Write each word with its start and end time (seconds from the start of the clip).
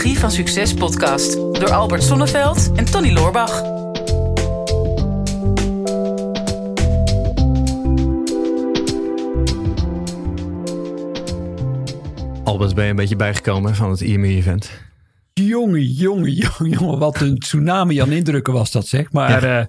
Psychologie 0.00 0.28
van 0.28 0.30
Succes 0.30 0.74
podcast 0.74 1.32
door 1.32 1.70
Albert 1.70 2.02
Sonneveld 2.02 2.72
en 2.76 2.84
Tony 2.84 3.12
Loorbach. 3.12 3.62
Albert, 12.44 12.74
ben 12.74 12.84
je 12.84 12.90
een 12.90 12.96
beetje 12.96 13.16
bijgekomen 13.16 13.74
van 13.74 13.90
het 13.90 14.00
IME-event? 14.00 14.70
Jongen, 15.32 15.84
jongen, 15.84 16.32
jongen, 16.44 16.78
jongen. 16.78 16.98
Wat 16.98 17.20
een 17.20 17.38
tsunami 17.38 18.00
aan 18.00 18.12
indrukken 18.12 18.52
was 18.52 18.70
dat, 18.70 18.86
zeg. 18.86 19.12
Maar 19.12 19.46
ja, 19.46 19.68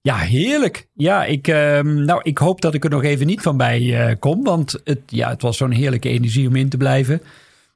ja 0.00 0.16
heerlijk. 0.16 0.88
Ja, 0.94 1.24
ik, 1.24 1.48
uh, 1.48 1.80
nou, 1.80 2.20
ik 2.22 2.38
hoop 2.38 2.60
dat 2.60 2.74
ik 2.74 2.84
er 2.84 2.90
nog 2.90 3.02
even 3.02 3.26
niet 3.26 3.40
van 3.40 3.56
bij 3.56 3.80
uh, 3.80 4.14
kom. 4.18 4.44
Want 4.44 4.80
het, 4.84 5.00
ja, 5.06 5.28
het 5.28 5.42
was 5.42 5.56
zo'n 5.56 5.70
heerlijke 5.70 6.08
energie 6.08 6.48
om 6.48 6.56
in 6.56 6.68
te 6.68 6.76
blijven. 6.76 7.22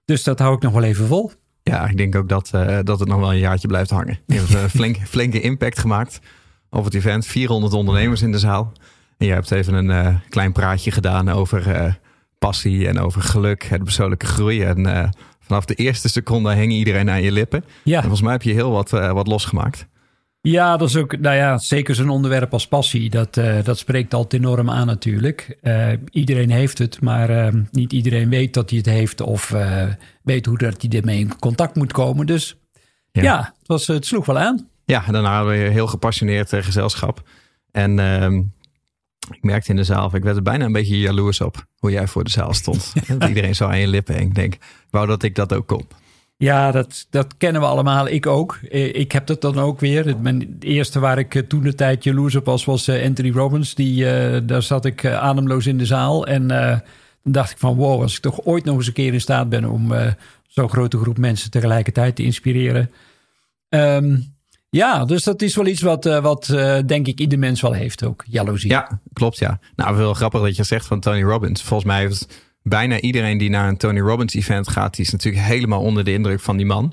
Dus 0.05 0.23
dat 0.23 0.39
hou 0.39 0.55
ik 0.55 0.63
nog 0.63 0.73
wel 0.73 0.83
even 0.83 1.07
vol. 1.07 1.31
Ja, 1.71 1.89
ik 1.89 1.97
denk 1.97 2.15
ook 2.15 2.29
dat, 2.29 2.51
uh, 2.55 2.79
dat 2.83 3.01
het 3.01 3.09
nog 3.09 3.19
wel 3.19 3.33
een 3.33 3.39
jaartje 3.39 3.69
blijft 3.69 3.91
hangen. 3.91 4.19
Je 4.27 4.35
hebt 4.35 4.55
een 4.55 4.71
flink, 4.71 4.97
flinke 5.09 5.41
impact 5.41 5.79
gemaakt 5.79 6.21
op 6.71 6.85
het 6.85 6.95
event. 6.95 7.27
400 7.27 7.73
ondernemers 7.73 8.23
in 8.23 8.33
de 8.33 8.39
zaal. 8.39 8.73
En 9.19 9.27
je 9.27 9.33
hebt 9.33 9.51
even 9.51 9.75
een 9.75 10.07
uh, 10.07 10.15
klein 10.29 10.53
praatje 10.53 10.91
gedaan 10.91 11.29
over 11.29 11.99
passie 12.39 12.89
en 12.89 12.99
over 12.99 13.23
geluk 13.23 13.69
en 13.71 13.83
persoonlijke 13.83 14.27
groei. 14.27 14.63
En 14.63 15.11
vanaf 15.41 15.65
de 15.65 15.75
eerste 15.75 16.09
seconde 16.09 16.55
hing 16.55 16.73
iedereen 16.73 17.11
aan 17.11 17.23
je 17.23 17.33
lippen. 17.33 17.65
Ja. 17.83 17.95
En 17.95 18.01
volgens 18.01 18.23
mij 18.23 18.33
heb 18.33 18.43
je 18.43 18.53
heel 18.53 18.71
wat, 18.71 18.91
wat 18.91 19.27
losgemaakt. 19.27 19.87
Ja, 20.47 20.77
dat 20.77 20.89
is 20.89 20.97
ook, 20.97 21.19
nou 21.19 21.37
ja, 21.37 21.59
zeker 21.59 21.95
zo'n 21.95 22.09
onderwerp 22.09 22.53
als 22.53 22.69
passie. 22.69 23.11
Dat, 23.11 23.37
uh, 23.37 23.65
dat 23.65 23.79
spreekt 23.79 24.15
altijd 24.15 24.43
enorm 24.43 24.71
aan 24.71 24.87
natuurlijk. 24.87 25.59
Uh, 25.63 25.93
iedereen 26.11 26.51
heeft 26.51 26.79
het, 26.79 27.01
maar 27.01 27.31
uh, 27.31 27.63
niet 27.71 27.93
iedereen 27.93 28.29
weet 28.29 28.55
dat 28.55 28.71
hij 28.71 28.79
het 28.79 28.89
heeft 28.89 29.21
of 29.21 29.55
weet 30.23 30.47
hoe 30.47 30.59
dat 30.59 30.83
hij 30.83 31.01
ermee 31.01 31.19
in 31.19 31.39
contact 31.39 31.77
moet 31.77 31.93
komen. 31.93 32.27
Dus 32.27 32.57
ja, 33.13 33.23
ja 33.23 33.55
het, 33.59 33.69
was, 33.69 33.87
het 33.87 34.07
sloeg 34.07 34.27
wel 34.27 34.39
aan. 34.39 34.69
Ja, 34.85 35.05
daarna 35.11 35.37
hadden 35.37 35.53
we 35.53 35.71
heel 35.71 35.87
gepassioneerd 35.87 36.49
gezelschap. 36.49 37.29
En 37.71 37.99
ehm, 37.99 38.37
ik 39.31 39.43
merkte 39.43 39.71
in 39.71 39.77
de 39.77 39.85
zaal, 39.85 40.15
ik 40.15 40.23
werd 40.23 40.37
er 40.37 40.43
bijna 40.43 40.65
een 40.65 40.73
beetje 40.73 41.01
jaloers 41.01 41.41
op 41.41 41.67
hoe 41.79 41.91
jij 41.91 42.07
voor 42.07 42.25
de 42.25 42.31
zaal 42.31 42.55
stond. 42.55 42.93
iedereen 43.29 43.55
zo 43.55 43.67
aan 43.67 43.81
je 43.81 43.89
lippen. 43.89 44.15
En 44.15 44.23
ik 44.23 44.35
denk, 44.35 44.57
wou 44.91 45.07
dat 45.07 45.23
ik 45.23 45.35
dat 45.35 45.53
ook 45.53 45.67
kon. 45.67 45.87
Ja, 46.37 46.71
dat, 46.71 47.07
dat 47.11 47.37
kennen 47.37 47.61
we 47.61 47.67
allemaal. 47.67 48.09
Ik 48.09 48.27
ook. 48.27 48.59
Eh, 48.71 48.95
ik 48.95 49.13
heb 49.13 49.27
dat 49.27 49.41
dan 49.41 49.59
ook 49.59 49.81
weer. 49.81 50.17
Mijn 50.21 50.57
eerste 50.61 50.99
waar 51.01 51.19
ik 51.19 51.35
eh, 51.35 51.43
toen 51.43 51.63
de 51.63 51.75
tijd 51.75 52.05
jaloers 52.05 52.35
op 52.35 52.45
was, 52.45 52.65
was 52.65 52.89
eh, 52.89 53.05
Anthony 53.05 53.31
Robbins. 53.31 53.75
Die, 53.75 54.05
daar 54.45 54.63
zat 54.63 54.85
ik 54.85 55.05
ademloos 55.05 55.67
in 55.67 55.79
de 55.79 55.87
zaal. 55.87 56.27
En 56.27 56.49
dan 56.49 57.33
dacht 57.33 57.51
ik 57.51 57.59
van 57.59 57.77
wow, 57.77 58.03
als 58.03 58.15
ik 58.17 58.23
toch 58.23 58.45
ooit 58.45 58.65
nog 58.65 58.77
eens 58.77 58.87
een 58.87 58.93
keer 58.93 59.13
in 59.13 59.21
staat 59.21 59.49
ben 59.49 59.65
om 59.65 59.93
zo'n 60.47 60.69
grote 60.69 60.99
groep 60.99 61.19
mensen 61.19 61.51
tegelijkertijd 61.51 62.17
te 62.17 62.23
inspireren. 62.23 62.91
Um, 63.69 64.33
ja, 64.71 65.05
dus 65.05 65.23
dat 65.23 65.43
is 65.43 65.57
wel 65.57 65.67
iets 65.67 65.83
wat, 65.83 66.05
wat 66.05 66.47
denk 66.87 67.07
ik 67.07 67.21
ieder 67.21 67.39
mens 67.39 67.61
wel 67.61 67.73
heeft 67.73 68.05
ook. 68.05 68.25
Jaloezie. 68.27 68.71
Ja, 68.71 69.01
klopt 69.13 69.39
ja. 69.39 69.59
Nou, 69.77 69.97
wel 69.97 70.15
grappig 70.15 70.41
dat 70.41 70.57
je 70.57 70.65
zegt 70.65 70.87
van 70.87 71.01
Tony 71.01 71.23
Robbins. 71.23 71.63
Volgens 71.63 71.89
mij 71.89 72.01
heeft 72.01 72.44
bijna 72.65 73.01
iedereen 73.01 73.39
die 73.39 73.51
naar 73.51 73.69
een 73.69 73.77
Tony 73.77 74.01
Robbins 74.01 74.35
event 74.35 74.69
gaat, 74.69 74.97
die 74.97 75.05
is 75.05 75.13
natuurlijk 75.13 75.45
helemaal 75.45 75.81
onder 75.81 76.05
de 76.05 76.13
indruk 76.13 76.41
van 76.41 76.57
die 76.57 76.67
man. 76.67 76.93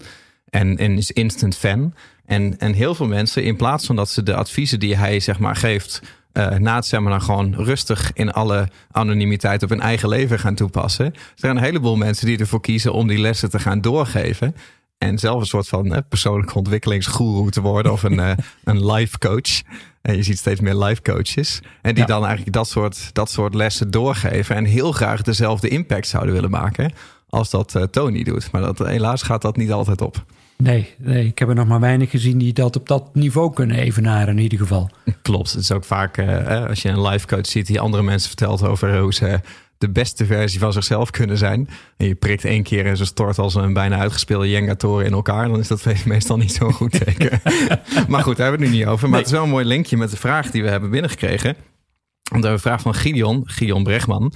En, 0.50 0.78
en 0.78 0.98
is 0.98 1.12
instant 1.12 1.58
fan. 1.58 1.94
En, 2.26 2.58
en 2.60 2.74
heel 2.74 2.96
veel 2.96 3.08
mensen, 3.08 3.44
in 3.44 3.56
plaats 3.56 3.86
van 3.86 3.96
dat 3.96 4.10
ze 4.10 4.24
de 4.24 4.36
adviezen 4.36 4.80
die 4.80 4.96
hij 4.96 5.20
zeg 5.20 5.40
maar 5.40 5.56
geeft, 5.56 6.02
uh, 6.34 6.50
na 6.50 6.76
het 6.76 6.86
seminar 6.86 7.22
gewoon 7.22 7.56
rustig 7.56 8.12
in 8.14 8.32
alle 8.32 8.70
anonimiteit 8.92 9.64
op 9.64 9.70
hun 9.70 9.82
eigen 9.82 10.10
leven 10.10 10.40
gaan 10.40 10.56
toepassen. 10.56 11.06
Er 11.06 11.14
zijn 11.36 11.58
een 11.58 11.64
heleboel 11.64 11.96
mensen 11.96 12.26
die 12.26 12.38
ervoor 12.38 12.62
kiezen 12.62 12.94
om 12.94 13.08
die 13.08 13.20
lessen 13.20 13.50
te 13.50 13.60
gaan 13.60 13.82
doorgeven. 13.82 14.56
En 15.04 15.20
zelf 15.20 15.40
een 15.40 15.46
soort 15.46 15.68
van 15.68 15.86
uh, 15.86 15.98
persoonlijke 16.10 16.54
ontwikkelingsgoeroe 16.54 17.50
te 17.50 17.62
worden 17.62 17.92
of 17.92 18.04
een, 18.04 18.20
uh, 18.20 18.32
een 18.64 18.92
life 18.92 19.18
coach. 19.18 19.62
En 20.02 20.16
je 20.16 20.24
ziet 20.24 20.38
steeds 20.38 20.60
meer 20.60 20.76
life 20.76 21.02
coaches. 21.02 21.62
En 21.82 21.96
die 21.96 22.06
dan 22.06 22.22
eigenlijk 22.24 22.54
dat 22.54 22.68
soort, 22.68 23.10
dat 23.14 23.30
soort 23.30 23.54
lessen 23.54 23.92
doorgeven. 23.92 24.56
En 24.56 24.66
heel 24.66 24.92
graag 24.92 25.22
dezelfde 25.22 25.68
impact 25.68 26.08
zouden 26.08 26.34
willen 26.34 26.50
maken 26.50 26.92
als 27.30 27.50
dat 27.50 27.76
uh, 27.76 27.84
Tony 27.84 28.24
doet. 28.24 28.52
Maar 28.52 28.62
dat, 28.62 28.78
helaas 28.78 29.22
gaat 29.22 29.42
dat 29.42 29.58
niet 29.58 29.72
altijd 29.72 30.02
op. 30.02 30.24
Nee, 30.58 30.94
nee, 30.98 31.26
ik 31.26 31.40
heb 31.40 31.50
er 31.50 31.56
nog 31.56 31.68
maar 31.68 31.80
weinig 31.80 32.10
gezien 32.10 32.38
die 32.38 32.54
dat 32.54 32.76
op 32.76 32.88
dat 32.88 33.10
niveau 33.14 33.54
kunnen 33.54 33.78
evenaren 33.78 34.38
in 34.38 34.44
ieder 34.44 34.58
geval. 34.58 34.90
Klopt, 35.22 35.52
het 35.52 35.62
is 35.62 35.72
ook 35.72 35.84
vaak 35.84 36.18
uh, 36.18 36.66
als 36.68 36.82
je 36.82 36.90
een 36.90 37.02
life 37.02 37.28
coach 37.28 37.46
ziet 37.46 37.68
die 37.68 37.80
andere 37.80 38.04
mensen 38.04 38.28
vertelt 38.28 38.64
over 38.64 39.00
hoe 39.00 39.14
ze 39.14 39.40
de 39.82 39.90
beste 39.90 40.26
versie 40.26 40.60
van 40.60 40.74
zichzelf 40.74 41.10
kunnen 41.10 41.38
zijn. 41.38 41.70
En 41.98 42.08
je 42.08 42.16
prikt 42.16 42.46
één 42.46 42.64
keer 42.64 42.86
en 42.86 42.98
ze 42.98 43.06
stort 43.06 43.38
als 43.38 43.56
een 43.56 43.74
bijna 43.74 43.98
uitgespeelde 43.98 44.50
Jenga-toren 44.50 45.06
in 45.06 45.14
elkaar. 45.14 45.48
Dan 45.48 45.60
is 45.60 45.68
dat 45.68 45.86
meestal 46.06 46.38
niet 46.38 46.54
zo'n 46.54 46.74
goed 46.74 46.92
teken. 46.92 47.42
maar 48.08 48.24
goed, 48.24 48.38
daar 48.38 48.50
hebben 48.50 48.60
we 48.60 48.66
het 48.66 48.76
nu 48.76 48.80
niet 48.80 48.86
over. 48.86 49.10
Maar 49.10 49.18
het 49.18 49.28
is 49.28 49.34
wel 49.34 49.44
een 49.44 49.50
mooi 49.50 49.66
linkje 49.66 49.98
met 49.98 50.12
de 50.12 50.18
vraag 50.18 50.52
die 50.52 50.64
we 50.64 50.70
hebben 50.70 50.90
binnengekregen. 50.90 51.54
Want 51.54 52.44
we 52.44 52.50
hebben 52.50 52.52
een 52.52 52.60
vraag 52.60 52.82
van 52.82 52.94
Gideon, 52.94 53.44
Gideon 53.46 53.84
Bregman. 53.84 54.34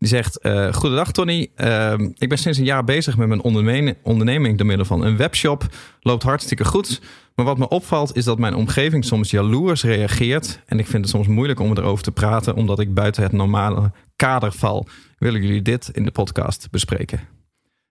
Die 0.00 0.08
zegt, 0.08 0.38
uh, 0.42 0.72
goedendag 0.72 1.12
Tony. 1.12 1.50
Uh, 1.56 1.92
ik 2.18 2.28
ben 2.28 2.38
sinds 2.38 2.58
een 2.58 2.64
jaar 2.64 2.84
bezig 2.84 3.16
met 3.16 3.28
mijn 3.28 3.42
onderneming, 3.42 3.96
onderneming 4.02 4.58
door 4.58 4.66
middel 4.66 4.86
van 4.86 5.04
een 5.04 5.16
webshop. 5.16 5.66
Loopt 6.00 6.22
hartstikke 6.22 6.64
goed. 6.64 7.00
Maar 7.34 7.44
wat 7.44 7.58
me 7.58 7.68
opvalt 7.68 8.16
is 8.16 8.24
dat 8.24 8.38
mijn 8.38 8.54
omgeving 8.54 9.04
soms 9.04 9.30
jaloers 9.30 9.82
reageert. 9.82 10.60
En 10.66 10.78
ik 10.78 10.86
vind 10.86 11.02
het 11.02 11.14
soms 11.14 11.26
moeilijk 11.26 11.60
om 11.60 11.70
erover 11.70 12.04
te 12.04 12.12
praten, 12.12 12.54
omdat 12.54 12.80
ik 12.80 12.94
buiten 12.94 13.22
het 13.22 13.32
normale 13.32 13.92
kader 14.16 14.52
val. 14.52 14.86
Willen 15.18 15.42
jullie 15.42 15.62
dit 15.62 15.90
in 15.92 16.04
de 16.04 16.10
podcast 16.10 16.68
bespreken? 16.70 17.20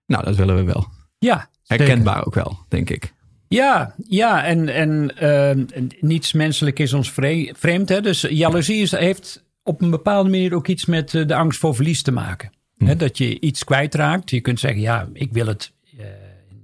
Nou, 0.06 0.24
dat 0.24 0.36
willen 0.36 0.56
we 0.56 0.62
wel. 0.62 0.86
Ja. 1.18 1.48
Herkenbaar 1.66 2.26
ook 2.26 2.34
wel, 2.34 2.58
denk 2.68 2.90
ik. 2.90 3.12
Ja, 3.48 3.94
ja 4.08 4.44
en, 4.44 4.68
en 4.68 5.12
uh, 5.22 5.80
niets 6.00 6.32
menselijk 6.32 6.78
is 6.78 6.92
ons 6.92 7.12
vreemd. 7.52 7.88
Hè? 7.88 8.00
Dus 8.00 8.20
jaloezie 8.20 8.82
is, 8.82 8.90
heeft 8.90 9.48
op 9.62 9.82
een 9.82 9.90
bepaalde 9.90 10.30
manier 10.30 10.54
ook 10.54 10.68
iets 10.68 10.86
met 10.86 11.14
eh, 11.14 11.26
de 11.26 11.34
angst 11.34 11.58
voor 11.58 11.74
verlies 11.74 12.02
te 12.02 12.12
maken. 12.12 12.52
Hm. 12.76 12.96
Dat 12.96 13.18
je 13.18 13.40
iets 13.40 13.64
kwijtraakt. 13.64 14.30
Je 14.30 14.40
kunt 14.40 14.60
zeggen, 14.60 14.80
ja, 14.80 15.08
ik 15.12 15.32
wil 15.32 15.46
het, 15.46 15.72
uh, 15.98 16.04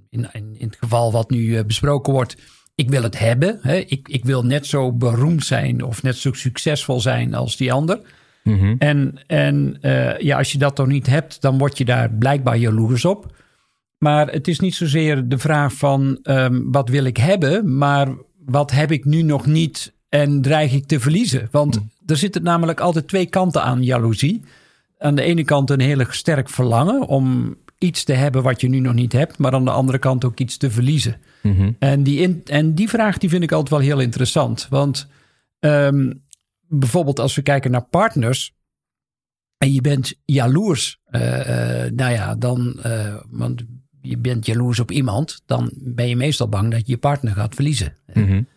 in, 0.09 0.29
in, 0.31 0.55
in, 0.57 0.67
het 0.67 0.77
geval 0.79 1.11
wat 1.11 1.29
nu 1.29 1.39
uh, 1.39 1.63
besproken 1.63 2.13
wordt, 2.13 2.37
ik 2.75 2.89
wil 2.89 3.03
het 3.03 3.19
hebben. 3.19 3.59
Ik, 3.89 4.07
ik 4.07 4.25
wil 4.25 4.43
net 4.43 4.65
zo 4.65 4.91
beroemd 4.91 5.45
zijn 5.45 5.83
of 5.83 6.03
net 6.03 6.15
zo 6.15 6.33
succesvol 6.33 6.99
zijn 6.99 7.33
als 7.33 7.57
die 7.57 7.73
ander. 7.73 7.99
Mm-hmm. 8.43 8.75
En, 8.79 9.23
en 9.27 9.77
ja, 10.19 10.37
als 10.37 10.51
je 10.51 10.57
dat 10.57 10.75
toch 10.75 10.87
niet 10.87 11.07
hebt, 11.07 11.41
dan 11.41 11.57
word 11.57 11.77
je 11.77 11.85
daar 11.85 12.11
blijkbaar 12.11 12.57
jaloers 12.57 13.05
op. 13.05 13.35
Maar 13.97 14.27
het 14.27 14.47
is 14.47 14.59
niet 14.59 14.75
zozeer 14.75 15.27
de 15.27 15.37
vraag 15.37 15.73
van 15.73 16.19
um, 16.23 16.71
wat 16.71 16.89
wil 16.89 17.03
ik 17.03 17.17
hebben, 17.17 17.77
maar 17.77 18.07
wat 18.45 18.71
heb 18.71 18.91
ik 18.91 19.05
nu 19.05 19.21
nog 19.21 19.45
niet 19.45 19.93
en 20.09 20.41
dreig 20.41 20.73
ik 20.73 20.85
te 20.85 20.99
verliezen? 20.99 21.47
Want 21.51 21.75
hm 21.75 21.81
er 22.07 22.17
zitten 22.17 22.43
namelijk 22.43 22.79
altijd 22.79 23.07
twee 23.07 23.25
kanten 23.25 23.63
aan 23.63 23.83
jaloezie. 23.83 24.41
Aan 24.97 25.15
de 25.15 25.21
ene 25.21 25.43
kant 25.43 25.69
een 25.69 25.79
heel 25.79 26.05
sterk 26.09 26.49
verlangen 26.49 27.07
om 27.07 27.55
iets 27.77 28.03
te 28.03 28.13
hebben 28.13 28.43
wat 28.43 28.61
je 28.61 28.69
nu 28.69 28.79
nog 28.79 28.93
niet 28.93 29.13
hebt, 29.13 29.37
maar 29.37 29.53
aan 29.53 29.65
de 29.65 29.71
andere 29.71 29.99
kant 29.99 30.25
ook 30.25 30.39
iets 30.39 30.57
te 30.57 30.71
verliezen. 30.71 31.17
Mhm. 31.41 31.71
en, 31.79 32.03
die 32.03 32.19
in, 32.19 32.41
en 32.45 32.73
die 32.73 32.89
vraag 32.89 33.17
die 33.17 33.29
vind 33.29 33.43
ik 33.43 33.51
altijd 33.51 33.69
wel 33.69 33.87
heel 33.87 33.99
interessant. 33.99 34.67
Want 34.69 35.07
um, 35.59 36.23
bijvoorbeeld 36.67 37.19
als 37.19 37.35
we 37.35 37.41
kijken 37.41 37.71
naar 37.71 37.85
partners 37.85 38.55
en 39.57 39.73
je 39.73 39.81
bent 39.81 40.13
jaloers, 40.25 40.99
uh, 41.11 41.21
uh, 41.21 41.91
nou 41.91 42.11
ja, 42.11 42.35
dan, 42.35 42.79
uh, 42.85 43.15
want 43.29 43.63
je 44.01 44.17
bent 44.17 44.45
jaloers 44.45 44.79
op 44.79 44.91
iemand, 44.91 45.41
dan 45.45 45.71
ben 45.75 46.07
je 46.07 46.15
meestal 46.15 46.49
bang 46.49 46.71
dat 46.71 46.79
je 46.79 46.91
je 46.91 46.97
partner 46.97 47.33
gaat 47.33 47.55
verliezen. 47.55 47.95
Mm 48.13 48.27
-hmm. 48.27 48.47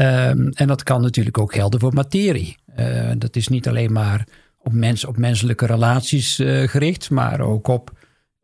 Um, 0.00 0.48
en 0.52 0.66
dat 0.66 0.82
kan 0.82 1.02
natuurlijk 1.02 1.38
ook 1.38 1.54
gelden 1.54 1.80
voor 1.80 1.94
materie. 1.94 2.56
Uh, 2.78 3.10
dat 3.18 3.36
is 3.36 3.48
niet 3.48 3.68
alleen 3.68 3.92
maar 3.92 4.26
op, 4.58 4.72
mens, 4.72 5.04
op 5.04 5.16
menselijke 5.16 5.66
relaties 5.66 6.40
uh, 6.40 6.68
gericht, 6.68 7.10
maar 7.10 7.40
ook 7.40 7.68
op 7.68 7.92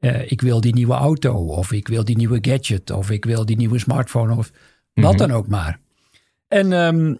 uh, 0.00 0.30
ik 0.30 0.40
wil 0.40 0.60
die 0.60 0.74
nieuwe 0.74 0.94
auto, 0.94 1.34
of 1.34 1.72
ik 1.72 1.88
wil 1.88 2.04
die 2.04 2.16
nieuwe 2.16 2.38
gadget, 2.40 2.90
of 2.90 3.10
ik 3.10 3.24
wil 3.24 3.46
die 3.46 3.56
nieuwe 3.56 3.78
smartphone, 3.78 4.36
of 4.36 4.50
wat 4.94 5.12
mhm. 5.12 5.18
dan 5.18 5.30
ook 5.32 5.48
maar. 5.48 5.78
En 6.48 6.72
um, 6.72 7.18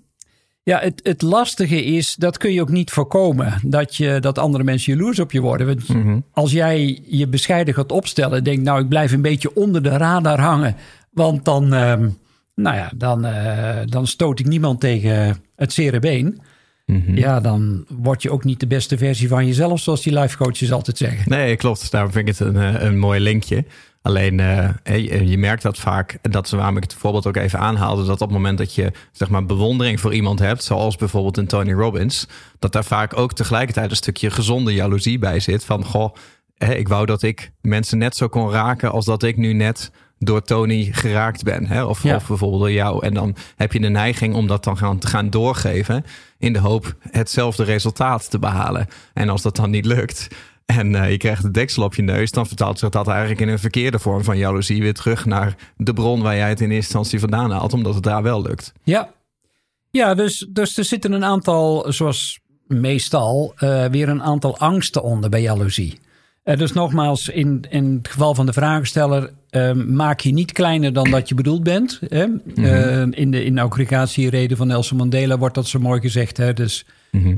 ja, 0.62 0.79
het, 0.81 1.00
het 1.03 1.23
lastige 1.23 1.85
is, 1.85 2.14
dat 2.14 2.38
kun 2.38 2.53
je 2.53 2.61
ook 2.61 2.70
niet 2.70 2.91
voorkomen, 2.91 3.61
dat, 3.62 3.97
je, 3.97 4.20
dat 4.20 4.38
andere 4.38 4.64
mensen 4.64 4.93
jaloers 4.93 5.19
op 5.19 5.32
je 5.32 5.41
worden. 5.41 5.67
Want 5.67 5.88
mhm. 5.88 6.19
als 6.32 6.53
jij 6.53 7.03
je 7.06 7.29
bescheiden 7.29 7.75
gaat 7.75 7.93
opstellen, 7.93 8.44
denk 8.44 8.62
nou, 8.62 8.81
ik 8.81 8.88
blijf 8.88 9.12
een 9.12 9.23
beetje 9.23 9.56
onder 9.56 9.82
de 9.82 9.97
radar 9.97 10.41
hangen, 10.41 10.76
want 11.11 11.44
dan, 11.44 11.73
um, 11.73 12.19
nou 12.55 12.77
ja, 12.77 12.93
dan, 12.97 13.27
dan 13.87 14.06
stoot 14.06 14.39
ik 14.39 14.47
niemand 14.47 14.81
tegen 14.81 15.37
het 15.56 15.73
zere 15.73 15.99
been. 15.99 16.41
Mhm. 16.87 17.17
Ja, 17.17 17.41
dan 17.41 17.85
word 17.89 18.23
je 18.23 18.31
ook 18.31 18.45
niet 18.45 18.61
de 18.61 18.67
beste 18.67 18.99
versie 18.99 19.29
van 19.29 19.47
jezelf, 19.47 19.81
zoals 19.81 20.03
die 20.03 20.19
life 20.19 20.37
coaches 20.37 20.73
altijd 20.73 20.97
zeggen. 20.97 21.31
Nee, 21.31 21.56
klopt. 21.56 21.91
Daarom 21.91 22.12
vind 22.12 22.29
ik 22.29 22.39
het 22.39 22.49
een, 22.49 22.56
eh, 22.56 22.83
een 22.83 22.99
mooi 22.99 23.21
linkje. 23.21 23.65
Alleen 24.03 24.39
uh, 24.39 24.69
je 25.31 25.39
merkt 25.39 25.62
dat 25.62 25.79
vaak, 25.79 26.19
dat 26.23 26.49
ze 26.49 26.56
waarom 26.56 26.77
ik 26.77 26.83
het 26.83 26.95
voorbeeld 26.95 27.27
ook 27.27 27.37
even 27.37 27.59
aanhaalde, 27.59 28.05
dat 28.05 28.21
op 28.21 28.29
het 28.29 28.37
moment 28.37 28.59
dat 28.59 28.75
je 28.75 28.93
zeg 29.12 29.29
maar 29.29 29.47
bewondering 29.47 30.01
voor 30.01 30.15
iemand 30.15 30.39
hebt, 30.39 30.65
zoals 30.65 30.97
bijvoorbeeld 30.97 31.37
een 31.37 31.47
Tony 31.47 31.73
Robbins, 31.73 32.29
dat 32.59 32.73
daar 32.73 32.85
vaak 32.85 33.17
ook 33.17 33.33
tegelijkertijd 33.33 33.91
een 33.91 33.97
stukje 33.97 34.31
gezonde 34.31 34.75
jaloezie 34.75 35.19
bij 35.19 35.41
zit. 35.41 35.65
Van 35.65 35.85
goh, 35.85 36.15
ik 36.59 36.89
wou 36.89 37.06
dat 37.06 37.23
ik 37.23 37.53
mensen 37.61 37.99
net 37.99 38.17
zo 38.17 38.29
kon 38.29 38.51
raken 38.51 38.93
als 38.93 39.05
dat 39.05 39.23
ik 39.23 39.37
nu 39.37 39.53
net 39.53 39.91
door 40.19 40.43
Tony 40.43 40.88
geraakt 40.93 41.43
ben. 41.43 41.66
Hè? 41.66 41.84
Of, 41.84 42.02
Ja. 42.02 42.16
of 42.16 42.26
bijvoorbeeld 42.26 42.61
door 42.61 42.72
jou. 42.72 43.06
En 43.06 43.14
dan 43.14 43.37
heb 43.56 43.72
je 43.72 43.81
de 43.81 43.88
neiging 43.88 44.34
om 44.34 44.46
dat 44.46 44.64
dan 44.64 44.76
gaan, 44.76 44.99
te 44.99 45.06
gaan 45.06 45.31
doorgeven. 45.31 46.05
In 46.38 46.52
de 46.52 46.58
hoop 46.58 46.94
hetzelfde 47.11 47.64
resultaat 47.64 48.31
te 48.31 48.38
behalen. 48.38 48.87
En 49.14 49.28
als 49.28 49.43
dat 49.43 49.56
dan 49.56 49.70
niet 49.70 49.84
lukt. 49.84 50.28
En 50.66 50.94
eh, 50.94 51.11
je 51.11 51.16
krijgt 51.16 51.43
de 51.43 51.50
deksel 51.50 51.82
op 51.82 51.94
je 51.94 52.02
neus, 52.02 52.31
dan 52.31 52.46
vertaalt 52.46 52.78
zich 52.78 52.88
dat 52.88 53.08
eigenlijk 53.08 53.40
in 53.40 53.49
een 53.49 53.58
verkeerde 53.58 53.99
vorm 53.99 54.25
van 54.25 54.38
jaloezie 54.38 54.82
weer 54.82 54.94
terug 54.94 55.25
naar 55.26 55.56
de 55.76 55.93
bron 55.93 56.22
waar 56.22 56.37
jij 56.37 56.49
het 56.49 56.60
in 56.60 56.70
eerste 56.70 56.96
instantie 56.96 57.20
vandaan 57.20 57.50
haalt, 57.50 57.72
omdat 57.72 57.94
het 57.94 58.02
daar 58.02 58.22
wel 58.22 58.43
lukt. 58.43 58.72
Ja, 58.82 59.12
ja 59.90 60.14
dus, 60.14 60.46
dus 60.50 60.76
er 60.78 60.84
zitten 60.84 61.12
een 61.12 61.25
aantal, 61.25 61.93
zoals 61.93 62.38
meestal, 62.67 63.52
eh, 63.56 63.84
weer 63.84 64.08
een 64.08 64.22
aantal 64.22 64.58
angsten 64.58 65.02
onder 65.02 65.31
bij 65.31 65.43
jaloezie. 65.43 65.99
Eh, 66.43 66.56
dus 66.56 66.72
nogmaals, 66.72 67.28
in, 67.28 67.64
in 67.70 67.94
het 67.96 68.08
geval 68.08 68.34
van 68.34 68.46
de 68.46 68.52
vragensteller, 68.52 69.31
eh, 69.55 69.73
maak 69.73 70.21
je 70.21 70.33
niet 70.33 70.53
kleiner 70.53 70.93
dan 70.93 71.11
dat 71.11 71.29
je 71.29 71.35
bedoeld 71.35 71.62
bent. 71.62 72.01
Hè? 72.09 72.27
Eh, 72.55 73.06
in 73.11 73.31
de 73.31 73.45
inauguratiereden 73.45 74.56
van 74.56 74.67
Nelson 74.67 74.97
Mandela 74.97 75.39
wordt 75.39 75.55
dat 75.55 75.67
zo 75.69 75.79
mooi 75.79 76.01
gezegd. 76.01 76.37
Hè? 76.37 76.53
Dus 76.53 76.87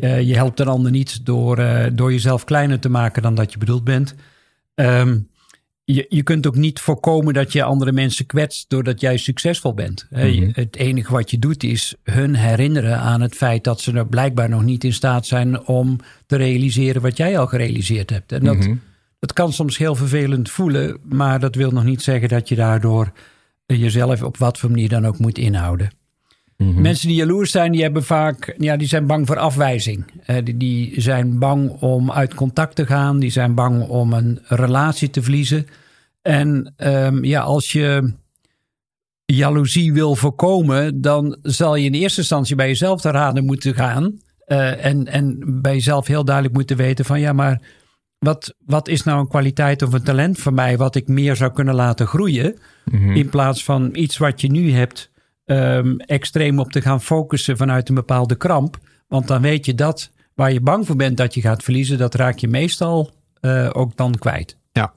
eh, 0.00 0.20
je 0.22 0.34
helpt 0.34 0.60
een 0.60 0.66
ander 0.68 0.90
niet 0.90 1.26
door, 1.26 1.58
eh, 1.58 1.84
door 1.92 2.12
jezelf 2.12 2.44
kleiner 2.44 2.78
te 2.78 2.88
maken 2.88 3.22
dan 3.22 3.34
dat 3.34 3.52
je 3.52 3.58
bedoeld 3.58 3.84
bent. 3.84 4.14
Ehm, 4.74 5.18
je, 5.84 6.06
je 6.08 6.22
kunt 6.22 6.46
ook 6.46 6.56
niet 6.56 6.80
voorkomen 6.80 7.34
dat 7.34 7.52
je 7.52 7.62
andere 7.62 7.92
mensen 7.92 8.26
kwetst 8.26 8.64
doordat 8.70 9.00
jij 9.00 9.16
succesvol 9.16 9.74
bent. 9.74 10.06
Je- 10.10 10.50
Het 10.52 10.76
enige 10.76 11.12
wat 11.12 11.30
je 11.30 11.38
doet 11.38 11.62
is 11.62 11.94
hun 12.04 12.34
herinneren 12.34 12.98
aan 12.98 13.20
het 13.20 13.34
feit 13.34 13.64
dat 13.64 13.80
ze 13.80 13.92
er 13.92 14.06
blijkbaar 14.06 14.48
nog 14.48 14.62
niet 14.64 14.84
in 14.84 14.92
staat 14.92 15.26
zijn 15.26 15.66
om 15.66 15.96
te 16.26 16.36
realiseren 16.36 17.02
wat 17.02 17.16
jij 17.16 17.38
al 17.38 17.46
gerealiseerd 17.46 18.10
hebt. 18.10 18.32
En 18.32 18.44
dat, 18.44 18.68
dat 19.26 19.32
kan 19.36 19.52
soms 19.52 19.78
heel 19.78 19.94
vervelend 19.94 20.50
voelen, 20.50 20.98
maar 21.02 21.40
dat 21.40 21.54
wil 21.54 21.70
nog 21.70 21.84
niet 21.84 22.02
zeggen 22.02 22.28
dat 22.28 22.48
je 22.48 22.54
daardoor 22.54 23.12
jezelf 23.66 24.22
op 24.22 24.36
wat 24.36 24.58
voor 24.58 24.70
manier 24.70 24.88
dan 24.88 25.06
ook 25.06 25.18
moet 25.18 25.38
inhouden. 25.38 25.90
Mensen 26.56 27.08
die 27.08 27.16
jaloers 27.16 27.50
zijn, 27.50 27.72
die 27.72 27.82
hebben 27.82 28.04
vaak, 28.04 28.54
ja, 28.58 28.76
die 28.76 28.88
zijn 28.88 29.06
bang 29.06 29.26
voor 29.26 29.38
afwijzing. 29.38 30.04
Eh, 30.24 30.36
die, 30.44 30.56
die 30.56 31.00
zijn 31.00 31.38
bang 31.38 31.70
om 31.70 32.12
uit 32.12 32.34
contact 32.34 32.74
te 32.74 32.86
gaan. 32.86 33.18
Die 33.18 33.30
zijn 33.30 33.54
bang 33.54 33.88
om 33.88 34.12
een 34.12 34.38
relatie 34.42 35.10
te 35.10 35.22
verliezen. 35.22 35.66
En 36.22 36.72
ehm, 36.76 37.24
ja, 37.24 37.40
als 37.40 37.72
je 37.72 38.12
jaloezie 39.24 39.92
wil 39.92 40.14
voorkomen, 40.14 41.00
dan 41.00 41.36
zal 41.42 41.76
je 41.76 41.84
in 41.84 41.94
eerste 41.94 42.20
instantie 42.20 42.56
bij 42.56 42.68
jezelf 42.68 43.00
te 43.00 43.10
raden 43.10 43.44
moeten 43.44 43.74
gaan. 43.74 44.18
Eh, 44.38 44.84
en, 44.84 45.06
en 45.06 45.38
bij 45.62 45.72
jezelf 45.74 46.06
heel 46.06 46.24
duidelijk 46.24 46.54
moeten 46.54 46.76
weten 46.76 47.04
van 47.04 47.20
ja, 47.20 47.32
maar 47.32 47.60
wat, 48.18 48.54
wat 48.66 48.88
is 48.88 49.02
nou 49.02 49.20
een 49.20 49.28
kwaliteit 49.28 49.82
of 49.82 49.92
een 49.92 50.02
talent 50.02 50.38
van 50.38 50.54
mij 50.54 50.76
wat 50.76 50.94
ik 50.94 51.08
meer 51.08 51.36
zou 51.36 51.52
kunnen 51.52 51.74
laten 51.74 52.06
groeien? 52.06 52.58
In 53.14 53.28
plaats 53.28 53.64
van 53.64 53.90
iets 53.94 54.16
wat 54.18 54.40
je 54.40 54.50
nu 54.50 54.72
hebt 54.72 55.10
ehm, 55.44 55.96
extreem 55.96 56.58
op 56.58 56.72
te 56.72 56.80
gaan 56.80 57.02
focussen 57.02 57.56
vanuit 57.56 57.88
een 57.88 57.94
bepaalde 57.94 58.36
kramp. 58.36 58.78
Want 59.08 59.26
dan 59.26 59.42
weet 59.42 59.66
je 59.66 59.74
dat 59.74 60.10
waar 60.34 60.52
je 60.52 60.60
bang 60.60 60.86
voor 60.86 60.96
bent 60.96 61.16
dat 61.16 61.34
je 61.34 61.40
gaat 61.40 61.62
verliezen, 61.62 61.98
dat 61.98 62.14
raak 62.14 62.38
je 62.38 62.48
meestal 62.48 63.10
eh, 63.40 63.70
ook 63.72 63.96
dan 63.96 64.14
kwijt. 64.18 64.56
Ja. 64.72 64.94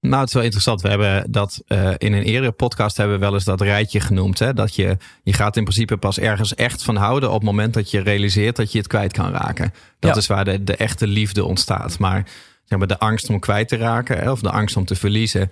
Nou, 0.00 0.18
het 0.18 0.28
is 0.28 0.34
wel 0.34 0.42
interessant. 0.42 0.80
We 0.80 0.88
hebben 0.88 1.30
dat 1.32 1.62
eh, 1.66 1.90
in 1.96 2.12
een 2.12 2.22
eerdere 2.22 2.52
podcast 2.52 2.96
hebben 2.96 3.14
we 3.18 3.24
wel 3.24 3.34
eens 3.34 3.44
dat 3.44 3.60
rijtje 3.60 4.00
genoemd. 4.00 4.38
Hè? 4.38 4.54
Dat 4.54 4.74
je, 4.74 4.96
je 5.22 5.32
gaat 5.32 5.56
in 5.56 5.62
principe 5.64 5.96
pas 5.96 6.18
ergens 6.18 6.54
echt 6.54 6.82
van 6.82 6.96
houden 6.96 7.28
op 7.28 7.34
het 7.34 7.44
moment 7.44 7.74
dat 7.74 7.90
je 7.90 8.00
realiseert 8.00 8.56
dat 8.56 8.72
je 8.72 8.78
het 8.78 8.86
kwijt 8.86 9.12
kan 9.12 9.30
raken. 9.32 9.72
Dat 9.98 10.10
Ja. 10.10 10.16
is 10.16 10.26
waar 10.26 10.44
de, 10.44 10.64
de 10.64 10.76
echte 10.76 11.06
liefde 11.06 11.44
ontstaat. 11.44 11.98
Maar, 11.98 12.26
zeg 12.68 12.78
maar 12.78 12.88
de 12.88 12.98
angst 12.98 13.28
om 13.28 13.38
kwijt 13.38 13.68
te 13.68 13.76
raken 13.76 14.30
of 14.30 14.40
de 14.40 14.50
angst 14.50 14.76
om 14.76 14.84
te 14.84 14.94
verliezen, 14.94 15.50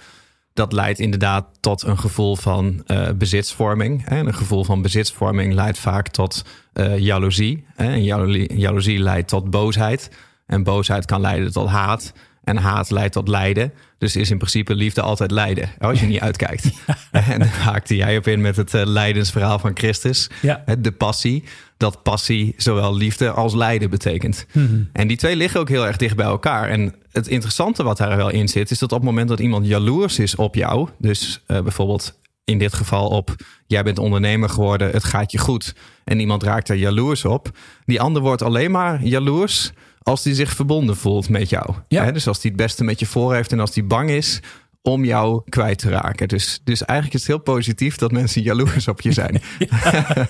dat 0.56 0.72
leidt 0.72 0.98
inderdaad 0.98 1.46
tot 1.60 1.82
een 1.82 1.98
gevoel 1.98 2.36
van 2.36 2.82
eh, 2.86 3.08
bezitsvorming. 3.14 4.06
En 4.06 4.26
een 4.26 4.34
gevoel 4.34 4.64
van 4.64 4.82
bezitsvorming 4.82 5.54
leidt 5.54 5.78
vaak 5.78 6.08
tot 6.08 6.44
eh, 6.72 6.98
jaloezie. 6.98 7.66
En 7.74 8.04
jaloezie, 8.04 8.58
jaloezie 8.58 8.98
leidt 8.98 9.28
tot 9.28 9.50
boosheid. 9.50 10.10
En 10.46 10.62
boosheid 10.62 11.04
kan 11.04 11.20
leiden 11.20 11.52
tot 11.52 11.68
haat. 11.68 12.12
En 12.44 12.56
haat 12.56 12.90
leidt 12.90 13.12
tot 13.12 13.28
lijden. 13.28 13.72
Dus 13.98 14.16
is 14.16 14.30
in 14.30 14.38
principe 14.38 14.74
liefde 14.74 15.00
altijd 15.00 15.30
lijden. 15.30 15.70
Als 15.78 16.00
je 16.00 16.06
niet 16.06 16.20
uitkijkt. 16.28 16.70
En 17.10 17.38
daar 17.38 17.48
haakte 17.48 17.96
jij 17.96 18.16
op 18.16 18.26
in 18.26 18.40
met 18.40 18.56
het 18.56 18.74
eh, 18.74 18.82
lijdensverhaal 18.84 19.58
van 19.58 19.70
Christus. 19.74 20.30
Ja. 20.42 20.64
De 20.78 20.92
passie. 20.92 21.44
Dat 21.76 22.02
passie 22.02 22.54
zowel 22.56 22.96
liefde 22.96 23.30
als 23.30 23.54
lijden 23.54 23.90
betekent. 23.90 24.46
En 24.92 25.08
die 25.08 25.16
twee 25.16 25.36
liggen 25.36 25.60
ook 25.60 25.69
heel 25.69 25.86
erg 25.86 25.96
dicht 25.96 26.16
bij 26.16 26.26
elkaar. 26.26 26.69
En 26.69 26.94
het 27.16 27.28
interessante 27.28 27.82
wat 27.82 27.96
daar 27.96 28.16
wel 28.16 28.30
in 28.30 28.48
zit, 28.48 28.70
is 28.70 28.78
dat 28.78 28.92
op 28.92 28.98
het 28.98 29.06
moment 29.06 29.28
dat 29.28 29.40
iemand 29.40 29.66
jaloers 29.66 30.18
is 30.18 30.34
op 30.34 30.54
jou, 30.54 30.88
dus 30.98 31.42
eh, 31.46 31.60
bijvoorbeeld 31.60 32.18
in 32.44 32.58
dit 32.58 32.74
geval 32.74 33.08
op 33.08 33.34
jij 33.66 33.82
bent 33.82 33.98
ondernemer 33.98 34.48
geworden, 34.48 34.90
het 34.90 35.04
gaat 35.04 35.32
je 35.32 35.38
goed. 35.38 35.74
En 36.04 36.20
iemand 36.20 36.42
raakt 36.42 36.68
er 36.68 36.76
jaloers 36.76 37.24
op. 37.24 37.50
Die 37.84 38.00
ander 38.00 38.22
wordt 38.22 38.42
alleen 38.42 38.70
maar 38.70 39.04
jaloers 39.04 39.72
als 40.02 40.22
die 40.22 40.34
zich 40.34 40.54
verbonden 40.54 40.96
voelt 40.96 41.28
met 41.28 41.48
jou. 41.48 41.74
Ja. 41.88 42.04
Hè, 42.04 42.12
dus 42.12 42.28
als 42.28 42.40
die 42.40 42.50
het 42.50 42.60
beste 42.60 42.84
met 42.84 43.00
je 43.00 43.06
voor 43.06 43.34
heeft 43.34 43.52
en 43.52 43.60
als 43.60 43.72
die 43.72 43.84
bang 43.84 44.10
is 44.10 44.40
om 44.82 45.04
jou 45.04 45.42
kwijt 45.48 45.78
te 45.78 45.88
raken. 45.88 46.28
Dus, 46.28 46.60
dus 46.64 46.84
eigenlijk 46.84 47.19
is 47.19 47.26
het 47.26 47.36
heel 47.36 47.54
positief 47.54 47.96
dat 47.96 48.12
mensen 48.12 48.42
jaloers 48.42 48.88
op 48.88 49.00
je 49.00 49.12
zijn. 49.12 49.42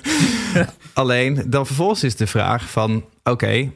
Alleen 0.92 1.44
dan 1.46 1.66
vervolgens 1.66 2.04
is 2.04 2.16
de 2.16 2.26
vraag 2.26 2.70
van 2.70 3.04
oké, 3.22 3.70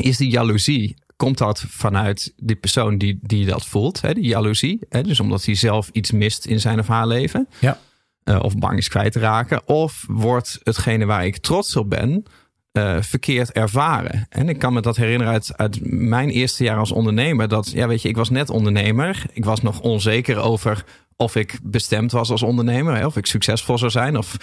is 0.00 0.16
die 0.16 0.30
jaloezie, 0.30 0.96
komt 1.16 1.38
dat 1.38 1.64
vanuit 1.68 2.32
die 2.36 2.56
persoon 2.56 2.98
die, 2.98 3.18
die 3.22 3.46
dat 3.46 3.66
voelt, 3.66 4.00
hè, 4.00 4.14
die 4.14 4.26
jaloezie? 4.26 4.80
Hè, 4.88 5.02
dus 5.02 5.20
omdat 5.20 5.44
hij 5.44 5.54
zelf 5.54 5.88
iets 5.92 6.10
mist 6.10 6.46
in 6.46 6.60
zijn 6.60 6.78
of 6.78 6.86
haar 6.86 7.06
leven, 7.06 7.48
Ja. 7.58 7.78
eh, 8.24 8.38
of 8.42 8.56
bang 8.58 8.78
is 8.78 8.88
kwijt 8.88 9.12
te 9.12 9.18
raken, 9.18 9.68
of 9.68 10.04
wordt 10.08 10.60
hetgene 10.62 11.04
waar 11.04 11.26
ik 11.26 11.36
trots 11.36 11.76
op 11.76 11.90
ben, 11.90 12.22
eh, 12.72 12.96
verkeerd 13.00 13.52
ervaren. 13.52 14.26
En 14.28 14.48
ik 14.48 14.58
kan 14.58 14.72
me 14.72 14.80
dat 14.80 14.96
herinneren 14.96 15.32
uit, 15.32 15.56
uit 15.56 15.78
mijn 15.90 16.28
eerste 16.28 16.64
jaar 16.64 16.78
als 16.78 16.92
ondernemer. 16.92 17.48
Dat, 17.48 17.70
ja, 17.70 17.88
weet 17.88 18.02
je, 18.02 18.08
ik 18.08 18.16
was 18.16 18.30
net 18.30 18.50
ondernemer. 18.50 19.22
Ik 19.32 19.44
was 19.44 19.62
nog 19.62 19.80
onzeker 19.80 20.36
over 20.38 20.84
of 21.16 21.36
ik 21.36 21.58
bestemd 21.62 22.12
was 22.12 22.30
als 22.30 22.42
ondernemer. 22.42 22.96
Hè, 22.96 23.06
of 23.06 23.16
ik 23.16 23.26
succesvol 23.26 23.78
zou 23.78 23.90
zijn. 23.90 24.16
Of, 24.18 24.36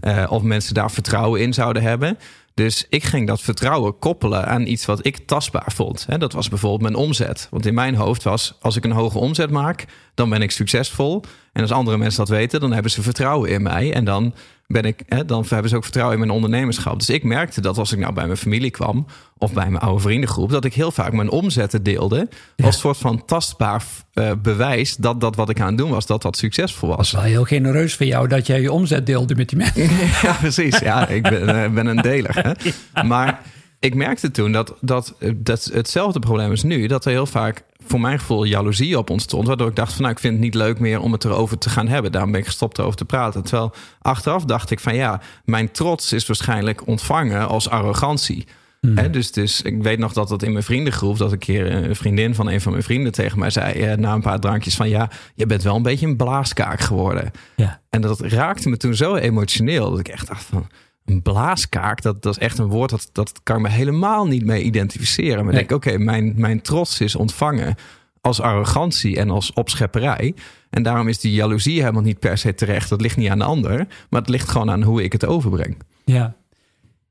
eh, 0.00 0.26
of 0.28 0.42
mensen 0.42 0.74
daar 0.74 0.90
vertrouwen 0.90 1.40
in 1.40 1.52
zouden 1.54 1.82
hebben. 1.82 2.18
Dus 2.60 2.86
ik 2.88 3.04
ging 3.04 3.26
dat 3.26 3.40
vertrouwen 3.40 3.98
koppelen 3.98 4.46
aan 4.46 4.66
iets 4.66 4.84
wat 4.84 5.06
ik 5.06 5.16
tastbaar 5.16 5.72
vond. 5.74 6.06
Hè, 6.08 6.18
dat 6.18 6.32
was 6.32 6.48
bijvoorbeeld 6.48 6.82
mijn 6.82 7.04
omzet. 7.04 7.46
Want 7.50 7.66
in 7.66 7.74
mijn 7.74 7.94
hoofd 7.94 8.22
was, 8.22 8.56
als 8.60 8.76
ik 8.76 8.84
een 8.84 8.90
hoge 8.90 9.18
omzet 9.18 9.50
maak, 9.50 9.84
dan 10.14 10.30
ben 10.30 10.42
ik 10.42 10.50
succesvol. 10.50 11.22
En 11.52 11.62
als 11.62 11.70
andere 11.70 11.96
mensen 11.96 12.18
dat 12.18 12.28
weten, 12.28 12.60
dan 12.60 12.72
hebben 12.72 12.90
ze 12.90 13.02
vertrouwen 13.02 13.50
in 13.50 13.62
mij. 13.62 13.92
En 13.92 14.04
dan, 14.04 14.34
ben 14.72 14.82
ik, 14.84 15.02
hè, 15.06 15.24
dan 15.24 15.44
hebben 15.48 15.70
ze 15.70 15.76
ook 15.76 15.82
vertrouwen 15.82 16.14
in 16.18 16.20
mijn 16.26 16.34
ondernemerschap. 16.34 16.98
Dus 16.98 17.10
ik 17.10 17.24
merkte 17.24 17.60
dat 17.60 17.78
als 17.78 17.92
ik 17.92 17.98
nou 17.98 18.12
bij 18.12 18.24
mijn 18.26 18.36
familie 18.36 18.70
kwam 18.70 19.06
of 19.38 19.52
bij 19.52 19.70
mijn 19.70 19.82
oude 19.82 20.00
vriendengroep, 20.02 20.50
dat 20.50 20.64
ik 20.64 20.74
heel 20.74 20.90
vaak 20.90 21.12
mijn 21.12 21.30
omzetten 21.30 21.82
deelde 21.82 22.28
als 22.64 22.78
soort 22.78 22.96
van 22.96 23.24
tastbaar 23.24 23.82
eh, 24.12 24.30
bewijs 24.42 24.96
dat 24.96 25.20
dat 25.20 25.36
wat 25.36 25.48
ik 25.48 25.60
aan 25.60 25.66
het 25.66 25.78
doen 25.78 25.90
was, 25.90 26.06
dat 26.06 26.22
dat 26.22 26.36
succesvol 26.36 26.88
Dat 26.88 27.00
is 27.00 27.10
was. 27.12 27.22
wel 27.22 27.30
heel 27.30 27.44
genereus 27.44 27.96
van 27.96 28.06
jou 28.06 28.28
dat 28.28 28.46
jij 28.46 28.60
je 28.60 28.72
omzet 28.72 29.06
deelde 29.06 29.34
met 29.34 29.48
die 29.48 29.58
mensen. 29.58 29.88
Ja, 30.22 30.32
precies. 30.32 30.78
Ja, 30.78 31.08
ik 31.08 31.22
ben, 31.22 31.62
eh, 31.62 31.70
ben 31.70 31.86
een 31.86 31.96
deler. 32.02 32.34
Hè? 32.34 32.52
Maar 33.08 33.40
ik 33.80 33.94
merkte 33.94 34.30
toen 34.30 34.52
dat, 34.52 34.74
dat, 34.80 35.14
eh, 35.18 35.30
dat 35.36 35.64
hetzelfde 35.64 36.18
probleem 36.18 36.52
is 36.52 36.62
nu. 36.62 36.86
Dat 36.86 37.04
er 37.04 37.10
heel 37.10 37.26
vaak 37.26 37.64
voor 37.86 38.00
mijn 38.00 38.18
gevoel 38.18 38.44
jaloezie 38.44 38.98
op 38.98 39.10
ontstond. 39.10 39.46
Waardoor 39.46 39.68
ik 39.68 39.76
dacht 39.76 39.92
van 39.92 40.02
nou, 40.02 40.14
ik 40.14 40.20
vind 40.20 40.32
het 40.32 40.42
niet 40.42 40.54
leuk 40.54 40.78
meer 40.78 41.00
om 41.00 41.12
het 41.12 41.24
erover 41.24 41.58
te 41.58 41.70
gaan 41.70 41.88
hebben. 41.88 42.12
Daarom 42.12 42.30
ben 42.30 42.40
ik 42.40 42.46
gestopt 42.46 42.78
erover 42.78 42.96
te 42.96 43.04
praten. 43.04 43.42
Terwijl 43.42 43.72
achteraf 44.00 44.44
dacht 44.44 44.70
ik 44.70 44.80
van 44.80 44.94
ja, 44.94 45.20
mijn 45.44 45.70
trots 45.70 46.12
is 46.12 46.26
waarschijnlijk 46.26 46.86
ontvangen 46.86 47.48
als 47.48 47.68
arrogantie. 47.68 48.46
Hè, 48.80 49.10
dus, 49.10 49.32
dus 49.32 49.62
ik 49.62 49.82
weet 49.82 49.98
nog 49.98 50.12
dat 50.12 50.28
dat 50.28 50.42
in 50.42 50.52
mijn 50.52 50.64
vriendengroep, 50.64 51.18
dat 51.18 51.32
een 51.32 51.38
keer 51.38 51.74
een 51.74 51.96
vriendin 51.96 52.34
van 52.34 52.48
een 52.48 52.60
van 52.60 52.72
mijn 52.72 52.84
vrienden 52.84 53.12
tegen 53.12 53.38
mij 53.38 53.50
zei, 53.50 53.80
eh, 53.80 53.96
na 53.96 54.14
een 54.14 54.20
paar 54.20 54.40
drankjes 54.40 54.74
van 54.74 54.88
ja, 54.88 55.10
je 55.34 55.46
bent 55.46 55.62
wel 55.62 55.76
een 55.76 55.82
beetje 55.82 56.06
een 56.06 56.16
blaaskaak 56.16 56.80
geworden. 56.80 57.30
Ja. 57.56 57.80
En 57.90 58.00
dat 58.00 58.20
raakte 58.20 58.68
me 58.68 58.76
toen 58.76 58.94
zo 58.94 59.14
emotioneel 59.14 59.90
dat 59.90 59.98
ik 59.98 60.08
echt 60.08 60.26
dacht 60.26 60.44
van 60.44 60.66
een 61.04 61.22
blaaskaak, 61.22 62.02
dat, 62.02 62.22
dat 62.22 62.32
is 62.36 62.42
echt 62.42 62.58
een 62.58 62.68
woord 62.68 62.90
dat, 62.90 63.08
dat 63.12 63.40
kan 63.42 63.56
ik 63.56 63.62
me 63.62 63.68
helemaal 63.68 64.26
niet 64.26 64.44
mee 64.44 64.62
identificeren. 64.62 65.44
Maar 65.44 65.52
Nee. 65.52 65.62
ik 65.62 65.68
denk, 65.68 65.84
oké, 65.86 65.98
mijn, 65.98 66.32
mijn 66.36 66.60
trots 66.62 67.00
is 67.00 67.16
ontvangen 67.16 67.74
als 68.20 68.40
arrogantie 68.40 69.16
en 69.16 69.30
als 69.30 69.52
opschepperij. 69.52 70.34
En 70.70 70.82
daarom 70.82 71.08
is 71.08 71.18
die 71.20 71.32
jaloezie 71.32 71.80
helemaal 71.80 72.02
niet 72.02 72.18
per 72.18 72.38
se 72.38 72.54
terecht. 72.54 72.88
Dat 72.88 73.00
ligt 73.00 73.16
niet 73.16 73.30
aan 73.30 73.38
de 73.38 73.44
ander, 73.44 73.86
maar 74.10 74.20
het 74.20 74.30
ligt 74.30 74.48
gewoon 74.48 74.70
aan 74.70 74.82
hoe 74.82 75.02
ik 75.02 75.12
het 75.12 75.26
overbreng. 75.26 75.76
Ja. 76.04 76.34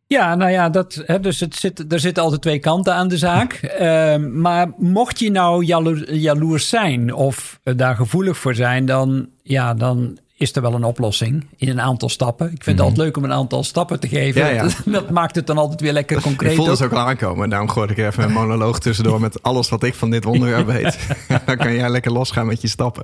Ja, 0.07 0.35
nou 0.35 0.51
ja, 0.51 0.69
dat, 0.69 1.03
hè, 1.05 1.19
dus 1.19 1.39
het 1.39 1.55
zit, 1.55 1.91
er 1.93 1.99
zitten 1.99 2.23
altijd 2.23 2.41
twee 2.41 2.59
kanten 2.59 2.93
aan 2.93 3.07
de 3.07 3.17
zaak. 3.17 3.53
Ehm, 3.61 4.41
maar 4.41 4.71
mocht 4.77 5.19
je 5.19 5.31
nou 5.31 5.63
jalo- 5.65 6.03
jaloers 6.11 6.69
zijn 6.69 7.13
of 7.13 7.59
daar 7.63 7.95
gevoelig 7.95 8.37
voor 8.37 8.55
zijn, 8.55 8.85
dan, 8.85 9.29
ja, 9.43 9.73
dan 9.73 10.17
is 10.39 10.55
er 10.55 10.61
wel 10.61 10.73
een 10.73 10.83
oplossing 10.83 11.45
in 11.57 11.69
een 11.69 11.81
aantal 11.81 12.09
stappen. 12.09 12.45
Ik 12.45 12.51
vind 12.51 12.65
het 12.65 12.75
Mhm. 12.75 12.85
altijd 12.87 13.05
leuk 13.05 13.17
om 13.17 13.23
een 13.23 13.33
aantal 13.33 13.63
stappen 13.63 13.99
te 13.99 14.07
geven. 14.07 14.41
Ja, 14.41 14.47
ja. 14.49 14.67
Dat 14.85 15.09
maakt 15.09 15.35
het 15.35 15.47
dan 15.47 15.57
altijd 15.57 15.81
weer 15.81 15.93
lekker 15.93 16.17
Ik 16.17 16.23
concreet. 16.23 16.55
voelde 16.55 16.71
ook. 16.71 16.77
ze 16.77 16.83
ook 16.83 16.91
al 16.91 16.97
aankomen. 16.99 17.49
Daarom 17.49 17.69
gooi 17.69 17.89
ik 17.91 17.97
even 17.97 18.23
een 18.23 18.31
monoloog 18.31 18.79
tussendoor 18.79 19.19
met 19.19 19.43
alles 19.43 19.69
wat 19.69 19.83
ik 19.83 19.93
van 19.95 20.09
dit 20.09 20.25
onderwerp 20.25 20.65
weet. 20.77 20.97
Dan 21.45 21.57
kan 21.57 21.73
jij 21.73 21.89
lekker 21.89 22.11
losgaan 22.11 22.45
met 22.45 22.61
je 22.61 22.67
stappen. 22.67 23.03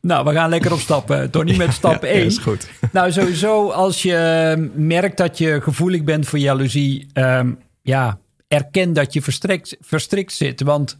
Nou, 0.00 0.24
we 0.24 0.32
gaan 0.32 0.48
lekker 0.50 0.72
op 0.72 0.78
stappen. 0.78 1.30
Tony, 1.30 1.56
met 1.56 1.72
stap 1.72 2.02
Ja, 2.02 2.08
1. 2.08 2.24
is 2.26 2.38
goed. 2.38 2.68
Nou, 2.92 3.12
sowieso 3.12 3.70
als 3.70 4.02
je 4.02 4.70
merkt 4.74 5.16
dat 5.16 5.38
je 5.38 5.60
gevoelig 5.62 6.02
bent 6.04 6.26
voor 6.28 6.38
jaloezie, 6.38 7.06
ehm, 7.12 7.50
ja, 7.82 8.18
erken 8.48 8.92
dat 8.92 9.12
je 9.12 9.22
verstrikt, 9.22 9.76
verstrikt 9.80 10.32
zit. 10.32 10.62
Want 10.62 10.96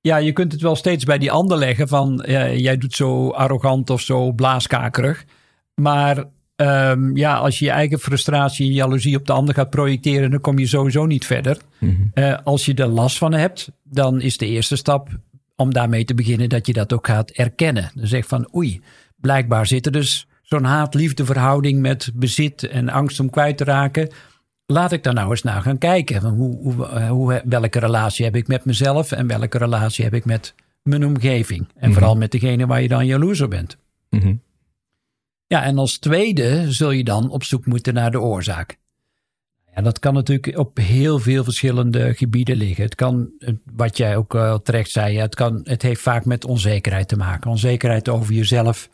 ja, 0.00 0.16
je 0.16 0.32
kunt 0.32 0.52
het 0.52 0.60
wel 0.60 0.76
steeds 0.76 1.04
bij 1.04 1.18
die 1.18 1.32
ander 1.32 1.58
leggen 1.58 1.88
van 1.88 2.24
jij 2.56 2.78
doet 2.78 2.94
zo 2.94 3.30
arrogant 3.30 3.90
of 3.90 4.00
zo 4.00 4.32
blaaskakerig. 4.32 5.24
Maar 5.74 6.24
ehm, 6.56 7.16
ja, 7.16 7.36
als 7.36 7.58
je 7.58 7.64
je 7.64 7.70
eigen 7.70 7.98
frustratie 7.98 8.66
en 8.66 8.72
jaloezie 8.72 9.16
op 9.16 9.26
de 9.26 9.32
ander 9.32 9.54
gaat 9.54 9.70
projecteren, 9.70 10.30
dan 10.30 10.40
kom 10.40 10.58
je 10.58 10.66
sowieso 10.66 11.06
niet 11.06 11.26
verder. 11.26 11.58
Eh, 12.14 12.36
als 12.44 12.64
je 12.64 12.74
er 12.74 12.86
last 12.86 13.18
van 13.18 13.32
hebt, 13.32 13.70
dan 13.82 14.20
is 14.20 14.38
de 14.38 14.46
eerste 14.46 14.76
stap 14.76 15.08
om 15.56 15.72
daarmee 15.72 16.04
te 16.04 16.14
beginnen 16.14 16.48
dat 16.48 16.66
je 16.66 16.72
dat 16.72 16.92
ook 16.92 17.06
gaat 17.06 17.30
erkennen. 17.30 17.90
Dan 17.94 18.06
zeg 18.06 18.26
van 18.26 18.48
oei, 18.54 18.82
blijkbaar 19.16 19.66
zit 19.66 19.86
er 19.86 19.92
dus 19.92 20.26
zo'n 20.42 20.64
haat-liefde 20.64 21.24
verhouding 21.24 21.80
met 21.80 22.10
bezit 22.14 22.68
en 22.68 22.88
angst 22.88 23.20
om 23.20 23.30
kwijt 23.30 23.56
te 23.56 23.64
raken. 23.64 24.08
Laat 24.72 24.92
ik 24.92 25.02
daar 25.02 25.14
nou 25.14 25.30
eens 25.30 25.42
naar 25.42 25.62
gaan 25.62 25.78
kijken. 25.78 26.20
Van 26.20 26.32
Hoe, 26.32 26.56
hoe, 26.56 26.86
eh, 26.86 27.08
hoe, 27.08 27.42
welke 27.44 27.78
relatie 27.78 28.24
heb 28.24 28.36
ik 28.36 28.48
met 28.48 28.64
mezelf 28.64 29.12
en 29.12 29.26
welke 29.26 29.58
relatie 29.58 30.04
heb 30.04 30.14
ik 30.14 30.24
met 30.24 30.54
mijn 30.82 31.04
omgeving? 31.04 31.68
En 31.74 31.92
vooral 31.92 32.16
met 32.16 32.30
degene 32.30 32.66
waar 32.66 32.82
je 32.82 32.88
dan 32.88 33.06
jaloers 33.06 33.40
op 33.40 33.50
bent. 33.50 33.76
Mhm. 34.10 34.34
Ja, 35.46 35.62
en 35.62 35.78
als 35.78 35.98
tweede 35.98 36.72
zul 36.72 36.90
je 36.90 37.04
dan 37.04 37.30
op 37.30 37.44
zoek 37.44 37.66
moeten 37.66 37.94
naar 37.94 38.10
de 38.10 38.20
oorzaak. 38.20 38.78
Ja, 39.74 39.82
dat 39.82 39.98
kan 39.98 40.14
natuurlijk 40.14 40.58
op 40.58 40.76
heel 40.76 41.18
veel 41.18 41.44
verschillende 41.44 42.14
gebieden 42.14 42.56
liggen. 42.56 42.84
Het 42.84 42.94
kan, 42.94 43.30
eh, 43.38 43.54
wat 43.74 43.96
jij 43.96 44.16
ook 44.16 44.34
eh, 44.34 44.54
terecht 44.54 44.90
zei, 44.90 45.18
het, 45.18 45.34
kan, 45.34 45.60
het 45.64 45.82
heeft 45.82 46.00
vaak 46.00 46.24
met 46.24 46.44
onzekerheid 46.44 47.08
te 47.08 47.16
maken. 47.16 47.50
Onzekerheid 47.50 48.08
over 48.08 48.34
jezelf, 48.34 48.88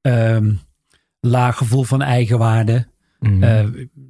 ehm, 0.00 0.54
laag 1.20 1.56
gevoel 1.56 1.82
van 1.82 2.02
eigenwaarde. 2.02 2.86
Mhm. 3.20 3.42
Eh, 3.42 3.64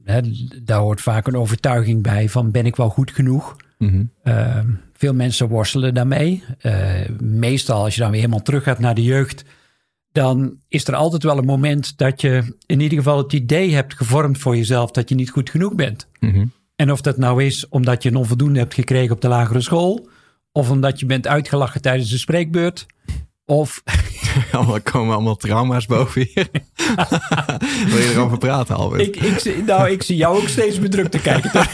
hè, 0.05 0.21
daar 0.63 0.81
hoort 0.81 1.01
vaak 1.01 1.27
een 1.27 1.37
overtuiging 1.37 2.03
bij 2.03 2.29
van 2.29 2.51
ben 2.51 2.67
ik 2.67 2.77
wel 2.77 2.89
goed 2.89 3.11
genoeg? 3.11 3.57
Mhm. 3.79 4.05
Uh, 4.25 4.59
veel 4.93 5.15
mensen 5.15 5.49
worstelen 5.49 5.95
daarmee. 5.95 6.43
Uh, 6.63 7.09
meestal 7.21 7.85
als 7.85 7.95
je 7.95 8.01
dan 8.01 8.11
weer 8.11 8.21
helemaal 8.21 8.43
terug 8.43 8.63
gaat 8.63 8.79
naar 8.79 8.95
de 8.95 9.03
jeugd, 9.03 9.45
dan 10.13 10.59
is 10.69 10.87
er 10.87 10.95
altijd 10.95 11.23
wel 11.23 11.39
een 11.39 11.45
moment 11.45 11.99
dat 11.99 12.21
je 12.21 12.57
in 12.67 12.81
ieder 12.81 12.99
geval 12.99 13.19
het 13.19 13.33
idee 13.33 13.75
hebt 13.75 13.95
gevormd 13.95 14.39
voor 14.39 14.57
jezelf 14.57 14.91
dat 14.91 15.09
je 15.09 15.15
niet 15.15 15.31
goed 15.31 15.51
genoeg 15.51 15.75
bent. 15.75 16.09
Mhm. 16.21 16.47
En 16.77 16.93
of 16.93 17.01
dat 17.01 17.17
nou 17.17 17.45
is 17.45 17.69
omdat 17.69 18.03
je 18.03 18.09
een 18.09 18.17
onvoldoende 18.17 18.59
hebt 18.59 18.75
gekregen 18.75 19.15
op 19.15 19.21
de 19.21 19.29
lagere 19.29 19.61
school, 19.61 20.09
of 20.53 20.71
omdat 20.71 21.01
je 21.01 21.07
bent 21.07 21.27
uitgelachen 21.27 21.81
tijdens 21.81 22.11
de 22.11 22.19
spreekbeurt, 22.19 22.87
of 23.45 23.83
Allemaal 24.53 24.81
komen 24.81 25.15
allemaal 25.15 25.37
trauma's 25.37 25.87
boven 25.87 26.27
hier. 26.35 26.49
Wil 27.91 27.99
je 27.99 28.11
erover 28.13 28.39
praten, 28.39 28.77
Albert? 28.77 29.03
ik, 29.03 29.17
ik, 29.17 29.67
nou, 29.67 29.91
ik 29.91 30.03
zie 30.03 30.17
jou 30.17 30.37
ook 30.37 30.49
steeds 30.49 30.79
bedrukt 30.79 31.11
te 31.11 31.21
kijken. 31.21 31.51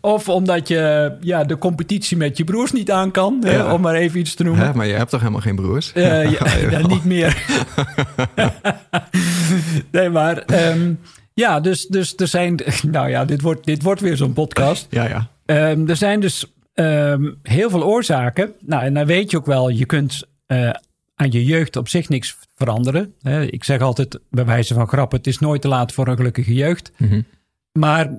of 0.00 0.28
omdat 0.28 0.68
je 0.68 1.12
ja, 1.20 1.44
de 1.44 1.58
competitie 1.58 2.16
met 2.16 2.36
je 2.36 2.44
broers 2.44 2.72
niet 2.72 2.90
aan 2.90 3.10
kan, 3.10 3.38
hè, 3.40 3.72
om 3.72 3.80
maar 3.80 3.94
even 3.94 4.20
iets 4.20 4.34
te 4.34 4.42
noemen. 4.42 4.66
Hè, 4.66 4.74
maar 4.74 4.86
je 4.86 4.94
hebt 4.94 5.10
toch 5.10 5.20
helemaal 5.20 5.40
geen 5.40 5.56
broers? 5.56 5.92
Eh, 5.92 6.30
ja, 6.30 6.56
ja, 6.70 6.86
niet 6.86 7.04
meer. 7.04 7.44
nee, 9.90 10.08
maar 10.08 10.38
ehm, 10.38 10.92
ja, 11.34 11.60
dus, 11.60 11.86
dus 11.86 12.16
er 12.16 12.28
zijn. 12.28 12.60
Nou 12.82 13.08
ja, 13.08 13.24
dit 13.24 13.40
wordt, 13.40 13.64
dit 13.64 13.82
wordt 13.82 14.00
weer 14.00 14.16
zo'n 14.16 14.32
podcast. 14.32 14.86
Ja, 14.90 15.08
ja. 15.08 15.28
Ehm, 15.46 15.88
er 15.88 15.96
zijn 15.96 16.20
dus 16.20 16.52
ehm, 16.74 17.30
heel 17.42 17.70
veel 17.70 17.84
oorzaken. 17.84 18.52
Nou, 18.60 18.82
en 18.82 18.94
dan 18.94 19.06
weet 19.06 19.30
je 19.30 19.36
ook 19.36 19.46
wel, 19.46 19.68
je 19.68 19.84
kunt 19.84 20.24
eh, 20.46 20.70
aan 21.14 21.30
je 21.30 21.44
jeugd 21.44 21.76
op 21.76 21.88
zich 21.88 22.08
niks 22.08 22.38
veranderen. 22.54 23.14
Ik 23.50 23.64
zeg 23.64 23.80
altijd 23.80 24.18
bij 24.30 24.44
wijze 24.44 24.74
van 24.74 24.88
grap: 24.88 25.12
het 25.12 25.26
is 25.26 25.38
nooit 25.38 25.60
te 25.62 25.68
laat 25.68 25.92
voor 25.92 26.08
een 26.08 26.16
gelukkige 26.16 26.54
jeugd. 26.54 26.92
Mhm. 26.96 27.20
Maar 27.72 28.18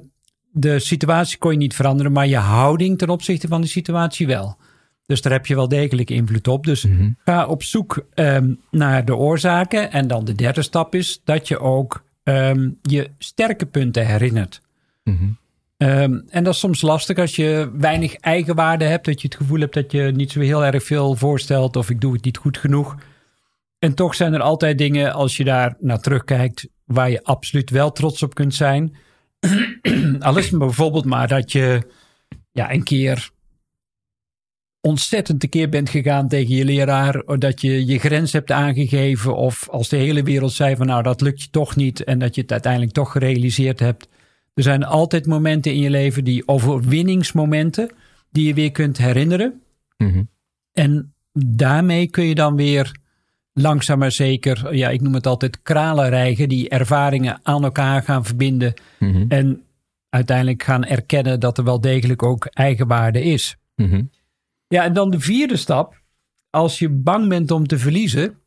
de 0.52 0.80
situatie 0.80 1.38
kon 1.38 1.52
je 1.52 1.58
niet 1.58 1.76
veranderen, 1.76 2.12
maar 2.12 2.28
je 2.28 2.38
houding 2.38 2.98
ten 2.98 3.10
opzichte 3.10 3.48
van 3.48 3.62
de 3.62 3.68
situatie 3.68 4.28
wel. 4.28 4.58
Dus 5.06 5.22
daar 5.22 5.32
heb 5.34 5.46
je 5.46 5.56
wel 5.56 5.68
degelijk 5.68 6.10
invloed 6.10 6.48
op. 6.48 6.66
Dus 6.66 6.84
Mhm. 6.86 7.10
ga 7.26 7.46
op 7.46 7.64
zoek 7.64 8.06
ehm, 8.14 8.54
naar 8.72 9.06
de 9.06 9.16
oorzaken. 9.16 9.92
En 9.92 10.08
dan 10.08 10.26
de 10.26 10.34
derde 10.36 10.62
stap 10.62 10.96
is 10.96 11.22
dat 11.24 11.48
je 11.48 11.60
ook 11.60 12.06
ehm, 12.24 12.70
je 12.82 13.10
sterke 13.18 13.66
punten 13.66 14.06
herinnert. 14.08 14.62
Mhm. 15.04 15.26
Ehm, 15.78 16.20
en 16.28 16.44
dat 16.44 16.54
is 16.54 16.60
soms 16.60 16.82
lastig 16.82 17.18
als 17.18 17.36
je 17.36 17.72
weinig 17.74 18.16
eigenwaarde 18.16 18.86
hebt. 18.86 19.06
Dat 19.06 19.22
je 19.22 19.28
het 19.28 19.38
gevoel 19.38 19.60
hebt 19.60 19.74
dat 19.74 19.92
je 19.92 20.02
niet 20.02 20.32
zo 20.32 20.40
heel 20.40 20.66
erg 20.66 20.84
veel 20.84 21.16
voorstelt. 21.16 21.76
Of 21.76 21.90
ik 21.90 22.02
doe 22.02 22.14
het 22.14 22.24
niet 22.24 22.38
goed 22.38 22.58
genoeg. 22.58 22.96
En 23.80 23.94
toch 23.94 24.16
zijn 24.16 24.34
er 24.34 24.42
altijd 24.42 24.78
dingen 24.78 25.14
als 25.14 25.38
je 25.38 25.44
daar 25.44 25.76
naar 25.80 26.00
terugkijkt. 26.00 26.68
Waar 26.86 27.10
je 27.10 27.24
absoluut 27.24 27.70
wel 27.70 27.92
trots 27.92 28.24
op 28.24 28.34
kunt 28.34 28.56
zijn. 28.56 28.96
Al 30.20 30.38
is 30.38 30.50
het 30.50 30.60
bijvoorbeeld 30.60 31.06
maar 31.06 31.28
dat 31.28 31.52
je 31.52 31.82
ja, 32.52 32.72
een 32.72 32.84
keer 32.84 33.30
ontzettend 34.82 35.40
tekeer 35.40 35.70
bent 35.70 35.90
gegaan 35.90 36.28
tegen 36.28 36.56
je 36.56 36.66
leraar. 36.66 37.24
Dat 37.26 37.62
je 37.62 37.86
je 37.86 38.00
grens 38.00 38.34
hebt 38.34 38.52
aangegeven. 38.52 39.36
Of 39.36 39.70
als 39.70 39.90
de 39.90 39.98
hele 39.98 40.24
wereld 40.24 40.54
zei 40.54 40.76
van 40.76 40.88
nou 40.88 41.04
dat 41.04 41.22
lukt 41.22 41.42
je 41.42 41.50
toch 41.50 41.76
niet. 41.76 42.04
En 42.04 42.20
dat 42.20 42.36
je 42.36 42.42
het 42.42 42.52
uiteindelijk 42.52 42.94
toch 42.94 43.12
gerealiseerd 43.12 43.80
hebt. 43.80 44.08
Er 44.58 44.64
zijn 44.64 44.84
altijd 44.84 45.26
momenten 45.26 45.74
in 45.74 45.80
je 45.80 45.90
leven, 45.90 46.24
die 46.24 46.48
overwinningsmomenten, 46.48 47.90
die 48.30 48.48
je 48.48 48.54
weer 48.54 48.72
kunt 48.72 48.98
herinneren. 48.98 49.62
Mhm. 49.98 50.24
En 50.74 51.14
daarmee 51.34 52.08
kun 52.10 52.24
je 52.26 52.36
dan 52.36 52.56
weer 52.56 53.00
langzaam 53.54 54.00
maar 54.00 54.12
zeker, 54.12 54.76
ja, 54.76 54.90
ik 54.90 55.02
noem 55.02 55.14
het 55.14 55.28
altijd 55.28 55.62
kralen 55.62 56.10
rijgen, 56.10 56.50
die 56.50 56.70
ervaringen 56.70 57.40
aan 57.44 57.64
elkaar 57.64 58.04
gaan 58.04 58.26
verbinden. 58.26 58.74
Mhm. 59.00 59.26
En 59.28 59.64
uiteindelijk 60.10 60.64
gaan 60.64 60.86
erkennen 60.86 61.40
dat 61.40 61.58
er 61.58 61.64
wel 61.64 61.82
degelijk 61.82 62.24
ook 62.24 62.46
eigenwaarde 62.46 63.24
is. 63.24 63.58
Mhm. 63.76 64.04
Ja, 64.68 64.84
en 64.84 64.94
dan 64.94 65.10
de 65.10 65.20
vierde 65.20 65.58
stap. 65.58 66.02
Als 66.50 66.80
je 66.80 66.90
bang 66.90 67.30
bent 67.30 67.52
om 67.52 67.68
te 67.68 67.78
verliezen, 67.78 68.38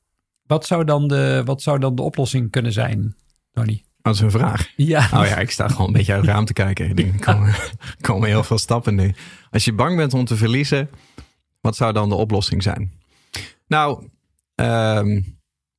wat 0.43 0.67
zou 0.67 0.85
dan 0.85 1.09
de, 1.09 1.43
wat 1.45 1.63
zou 1.63 1.79
dan 1.79 1.95
de 1.95 2.03
oplossing 2.03 2.51
kunnen 2.51 2.73
zijn, 2.73 3.15
Tony? 3.53 3.83
Dat 4.03 4.15
is 4.15 4.21
een 4.21 4.31
vraag. 4.31 4.69
Ja, 4.77 5.09
Oh 5.15 5.27
ja, 5.27 5.37
ik 5.39 5.51
sta 5.51 5.69
gewoon 5.69 5.87
een 5.87 5.93
beetje 5.93 6.13
uit 6.13 6.21
het 6.21 6.31
raam 6.31 6.45
te 6.45 6.53
kijken. 6.53 6.89
Ik 6.89 6.97
denk, 6.97 7.15
er 7.15 7.33
komen, 7.35 7.49
er 7.49 7.97
komen 8.09 8.29
heel 8.29 8.45
veel 8.45 8.59
stappen 8.59 8.95
nu. 8.95 9.15
Als 9.51 9.65
je 9.65 9.73
bang 9.73 9.97
bent 9.97 10.15
om 10.15 10.25
te 10.25 10.37
verliezen, 10.37 10.91
wat 11.61 11.77
zou 11.77 11.93
dan 11.93 12.09
de 12.09 12.15
oplossing 12.15 12.63
zijn? 12.63 12.93
Nou, 13.67 14.09
ehm, 14.55 15.21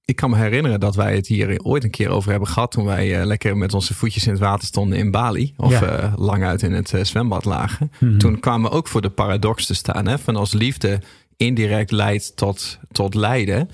ik 0.06 0.16
kan 0.16 0.30
me 0.30 0.38
herinneren 0.38 0.80
dat 0.80 0.96
wij 0.96 1.16
het 1.16 1.28
hier 1.28 1.60
ooit 1.64 1.84
een 1.84 1.90
keer 1.90 2.10
over 2.10 2.30
hebben 2.32 2.50
gehad. 2.50 2.72
toen 2.72 2.86
wij 2.86 3.20
eh, 3.20 3.26
lekker 3.26 3.58
met 3.58 3.74
onze 3.74 3.94
voetjes 3.94 4.26
in 4.26 4.32
het 4.32 4.42
water 4.42 4.68
stonden 4.68 4.98
in 4.98 5.12
Bali. 5.12 5.54
Of 5.58 5.72
Ja. 5.80 5.82
eh, 5.86 6.14
lang 6.16 6.44
uit 6.44 6.62
in 6.62 6.74
het 6.74 6.94
eh, 6.94 7.04
zwembad 7.04 7.46
lagen. 7.46 7.92
Mhm. 8.00 8.18
Toen 8.18 8.40
kwamen 8.40 8.70
we 8.72 8.78
ook 8.78 8.88
voor 8.88 9.02
de 9.02 9.10
paradox 9.10 9.66
te 9.66 9.74
staan. 9.74 10.08
Hè, 10.08 10.20
van 10.20 10.36
als 10.36 10.54
liefde 10.54 11.02
indirect 11.38 11.92
leidt 11.92 12.36
tot, 12.36 12.80
tot 12.92 13.14
lijden. 13.16 13.70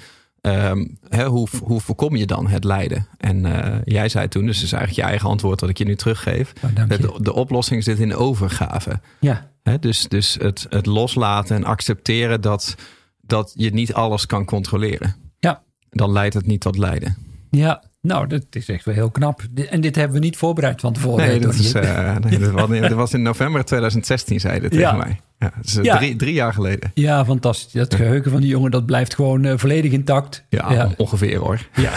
Ehm, 0.54 0.86
hè, 1.10 1.26
hoe, 1.26 1.48
hoe 1.64 1.82
voorkom 1.82 2.16
je 2.16 2.26
dan 2.26 2.48
het 2.48 2.64
lijden? 2.64 3.08
En 3.18 3.46
eh, 3.46 3.82
jij 3.84 4.10
zei 4.10 4.28
toen, 4.28 4.46
dus 4.46 4.56
het 4.56 4.66
is 4.66 4.72
eigenlijk 4.72 5.02
je 5.04 5.12
eigen 5.12 5.30
antwoord 5.30 5.60
dat 5.60 5.70
ik 5.70 5.78
je 5.78 5.86
nu 5.86 5.96
teruggeef. 5.96 6.54
Oh. 6.64 6.88
De, 6.88 7.18
de 7.22 7.34
oplossing 7.34 7.84
zit 7.84 8.00
in 8.00 8.16
overgave. 8.16 9.00
ja. 9.20 9.56
Hè, 9.64 9.80
dus 9.80 10.08
dus 10.08 10.38
het, 10.40 10.66
het 10.70 10.86
loslaten 10.86 11.56
en 11.56 11.64
accepteren 11.64 12.42
dat, 12.42 12.76
dat 13.22 13.52
je 13.56 13.74
niet 13.74 13.94
alles 13.94 14.26
kan 14.26 14.46
controleren. 14.46 15.16
Ja. 15.40 15.64
Dan 15.90 16.12
leidt 16.12 16.34
het 16.34 16.46
niet 16.46 16.62
tot 16.62 16.78
lijden. 16.78 17.18
Ja, 17.50 17.84
nou, 18.08 18.28
dat 18.28 18.44
is 18.50 18.70
echt 18.70 18.86
wel 18.86 18.94
heel 18.94 19.12
knap. 19.12 19.42
En 19.70 19.82
dit 19.82 19.96
hebben 19.96 20.20
we 20.20 20.26
niet 20.26 20.38
voorbereid 20.38 20.82
van 20.82 20.94
tevoren. 20.94 21.28
Nee, 21.28 21.40
dat, 21.40 21.52
Tony. 21.52 21.64
is, 21.64 21.74
eh, 21.74 22.16
nee, 22.18 22.40
dat, 22.82 22.92
was, 22.92 23.10
dat 23.10 23.14
in 23.14 23.22
november 23.22 23.66
2016, 23.66 24.40
zei 24.40 24.60
dit 24.60 24.74
Ja. 24.74 24.80
tegen 24.80 24.98
mij. 24.98 25.20
Ja, 25.40 25.52
dat 25.62 25.76
eh, 25.78 25.84
Ja. 25.84 25.98
Drie, 25.98 26.16
drie 26.16 26.34
jaar 26.34 26.54
geleden. 26.54 26.92
Ja, 26.94 27.26
fantastisch. 27.26 27.72
Dat 27.72 27.96
geheugen 27.96 28.32
van 28.32 28.42
die 28.42 28.50
jongen, 28.50 28.72
dat 28.72 28.86
blijft 28.86 29.16
gewoon 29.16 29.46
eh, 29.46 29.58
volledig 29.58 29.92
intact. 29.92 30.46
Ja, 30.50 30.72
ja. 30.74 30.92
ongeveer 30.98 31.38
hoor. 31.38 31.68
Ja. 31.76 31.92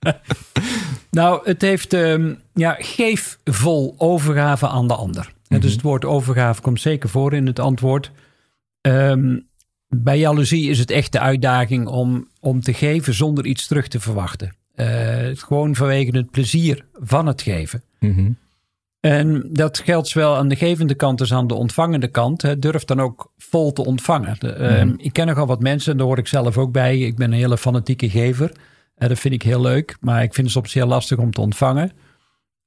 nou, 1.10 1.40
het 1.48 1.62
heeft, 1.62 1.92
ehm, 1.92 2.34
ja, 2.54 2.76
geef 2.78 3.38
vol 3.44 3.94
overgave 3.98 4.68
aan 4.68 4.88
de 4.88 4.94
ander. 4.94 5.32
Hè, 5.48 5.58
Dus 5.58 5.72
het 5.72 5.82
woord 5.82 6.04
overgave 6.04 6.60
komt 6.60 6.80
zeker 6.80 7.08
voor 7.08 7.32
in 7.32 7.46
het 7.46 7.58
antwoord. 7.58 8.10
Ehm, 8.80 9.36
bij 9.88 10.18
jaloezie 10.18 10.70
is 10.70 10.78
het 10.78 10.90
echt 10.90 11.12
de 11.12 11.20
uitdaging 11.20 11.86
om, 11.86 12.28
om 12.40 12.60
te 12.60 12.74
geven 12.74 13.14
zonder 13.14 13.46
iets 13.46 13.66
terug 13.66 13.88
te 13.88 14.00
verwachten. 14.00 14.54
Eh, 14.74 15.30
gewoon 15.32 15.74
vanwege 15.74 16.16
het 16.16 16.30
plezier 16.30 16.86
van 16.92 17.26
het 17.26 17.42
geven. 17.42 17.82
Mhm. 18.00 18.32
En 19.00 19.48
dat 19.52 19.78
geldt 19.78 20.08
zowel 20.08 20.36
aan 20.36 20.48
de 20.48 20.56
gevende 20.56 20.94
kant 20.94 21.20
als 21.20 21.32
aan 21.32 21.46
de 21.46 21.54
ontvangende 21.54 22.08
kant. 22.08 22.42
Hè. 22.42 22.58
Durf 22.58 22.84
dan 22.84 23.00
ook 23.00 23.32
vol 23.36 23.72
te 23.72 23.84
ontvangen. 23.84 24.36
De, 24.38 24.52
ehm, 24.52 24.94
Ik 24.96 25.12
ken 25.12 25.26
nogal 25.26 25.46
wat 25.46 25.60
mensen, 25.60 25.96
daar 25.96 26.06
hoor 26.06 26.18
ik 26.18 26.26
zelf 26.26 26.58
ook 26.58 26.72
bij. 26.72 26.98
Ik 26.98 27.16
ben 27.16 27.32
een 27.32 27.38
hele 27.38 27.58
fanatieke 27.58 28.10
gever. 28.10 28.52
En 28.94 29.08
dat 29.08 29.18
vind 29.18 29.34
ik 29.34 29.42
heel 29.42 29.60
leuk, 29.60 29.96
maar 30.00 30.22
ik 30.22 30.34
vind 30.34 30.46
het 30.46 30.56
soms 30.56 30.74
heel 30.74 30.86
lastig 30.86 31.18
om 31.18 31.30
te 31.30 31.40
ontvangen. 31.40 31.92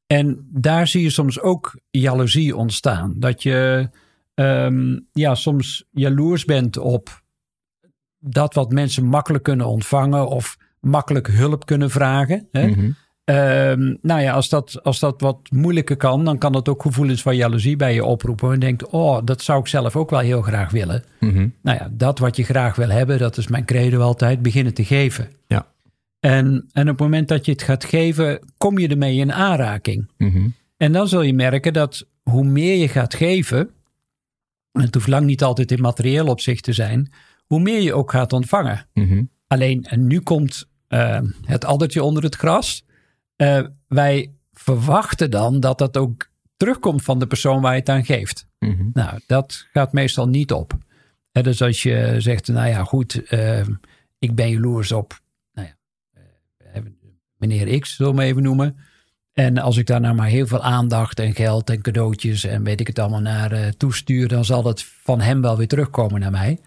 En 0.08 0.48
daar 0.52 0.88
zie 0.88 1.02
je 1.02 1.10
soms 1.10 1.42
ook 1.42 1.80
jaloezie 1.90 2.56
ontstaan. 2.56 3.14
Dat 3.18 3.44
je 3.44 3.90
ehm, 4.34 5.00
ja, 5.12 5.36
soms 5.36 5.86
jaloers 5.92 6.46
bent 6.46 6.78
op 6.78 7.22
dat 8.20 8.54
wat 8.54 8.72
mensen 8.72 9.06
makkelijk 9.06 9.44
kunnen 9.44 9.68
ontvangen 9.68 10.28
of 10.28 10.58
makkelijk 10.79 11.27
hulp 11.27 11.65
kunnen 11.65 11.89
vragen. 11.89 12.48
Hè? 12.51 12.67
Mhm. 12.67 12.91
Ehm, 13.24 13.96
nou 14.01 14.22
ja, 14.22 14.34
als 14.34 14.50
dat, 14.50 14.84
als 14.84 15.00
dat 15.00 15.22
wat 15.22 15.39
moeilijker 15.50 15.98
kan, 15.98 16.25
dan 16.25 16.38
kan 16.38 16.51
dat 16.51 16.69
ook 16.69 16.81
gevoelens 16.81 17.22
van 17.22 17.36
jaloezie 17.36 17.75
bij 17.75 17.93
je 17.93 18.05
oproepen. 18.05 18.53
En 18.53 18.60
denkt, 18.60 18.88
oh, 18.88 19.19
dat 19.24 19.41
zou 19.41 19.60
ik 19.60 19.67
zelf 19.67 19.96
ook 19.96 20.10
wel 20.10 20.19
heel 20.19 20.41
graag 20.41 20.72
willen. 20.72 21.03
Mhm. 21.19 21.48
Nou 21.62 21.77
ja, 21.77 21.89
dat 21.91 22.19
wat 22.19 22.36
je 22.36 22.43
graag 22.43 22.75
wil 22.75 22.89
hebben, 22.89 23.17
dat 23.17 23.38
is 23.38 23.48
mijn 23.48 23.65
credo 23.65 24.01
altijd, 24.01 24.41
beginnen 24.41 24.74
te 24.74 24.86
geven. 24.86 25.29
Ja. 25.48 25.67
En, 26.19 26.69
en 26.72 26.81
op 26.81 26.88
het 26.88 27.00
moment 27.00 27.27
dat 27.27 27.46
je 27.46 27.51
het 27.51 27.62
gaat 27.62 27.86
geven, 27.86 28.39
kom 28.57 28.77
je 28.77 28.88
ermee 28.88 29.17
in 29.17 29.34
aanraking. 29.34 30.12
Mhm. 30.17 30.48
En 30.77 30.91
dan 30.91 31.07
zul 31.07 31.22
je 31.22 31.34
merken 31.34 31.74
dat 31.74 32.05
hoe 32.24 32.43
meer 32.43 32.75
je 32.75 32.88
gaat 32.88 33.13
geven, 33.13 33.69
en 34.72 34.81
het 34.81 34.93
hoeft 34.93 35.07
lang 35.07 35.25
niet 35.25 35.43
altijd 35.43 35.72
in 35.72 35.81
materieel 35.81 36.27
opzicht 36.27 36.63
te 36.63 36.74
zijn, 36.74 37.12
hoe 37.46 37.60
meer 37.60 37.81
je 37.81 37.93
ook 37.93 38.12
gaat 38.12 38.34
ontvangen. 38.34 38.88
Mhm. 38.93 39.24
Alleen, 39.48 39.86
en 39.86 40.08
nu 40.08 40.20
komt 40.20 40.68
eh, 40.88 41.20
het 41.46 41.66
addertje 41.66 42.04
onder 42.04 42.24
het 42.24 42.36
gras. 42.36 42.86
Eh, 43.36 43.63
wij 43.88 44.32
verwachten 44.54 45.32
dan 45.32 45.60
dat 45.60 45.77
dat 45.77 45.98
ook 45.98 46.30
terugkomt 46.58 47.04
van 47.04 47.20
de 47.20 47.27
persoon 47.27 47.62
waar 47.62 47.74
je 47.74 47.80
het 47.80 47.89
aan 47.89 48.06
geeft. 48.06 48.48
Mhm. 48.60 48.89
Nou, 48.94 49.20
dat 49.27 49.68
gaat 49.72 49.94
meestal 49.94 50.27
niet 50.27 50.51
op. 50.51 50.77
Dus 51.32 51.62
als 51.62 51.84
je 51.84 52.16
zegt, 52.18 52.48
nou 52.48 52.68
ja, 52.68 52.84
goed, 52.84 53.24
eh, 53.24 53.66
ik 54.20 54.36
ben 54.36 54.50
jaloers 54.50 54.92
op 54.92 55.20
nou 55.54 55.68
ja, 55.68 55.75
eh, 56.74 56.82
meneer 57.38 57.80
X, 57.80 57.96
zullen 57.96 58.16
we 58.16 58.22
hem 58.22 58.30
even 58.30 58.44
noemen. 58.44 58.77
En 59.34 59.58
als 59.58 59.77
ik 59.77 59.86
daar 59.86 60.01
nou 60.01 60.16
maar 60.16 60.27
heel 60.27 60.48
veel 60.48 60.63
aandacht 60.63 61.20
en 61.20 61.36
geld 61.36 61.70
en 61.70 61.82
cadeautjes 61.82 62.44
en 62.44 62.63
weet 62.63 62.80
ik 62.80 62.88
het 62.88 63.00
allemaal 63.00 63.22
naar 63.22 63.51
eh, 63.51 63.68
toestuur, 63.68 64.27
dan 64.27 64.46
zal 64.46 64.66
het 64.66 64.84
van 64.84 65.22
hem 65.22 65.42
wel 65.42 65.58
weer 65.58 65.68
terugkomen 65.68 66.20
naar 66.20 66.32
mij. 66.32 66.60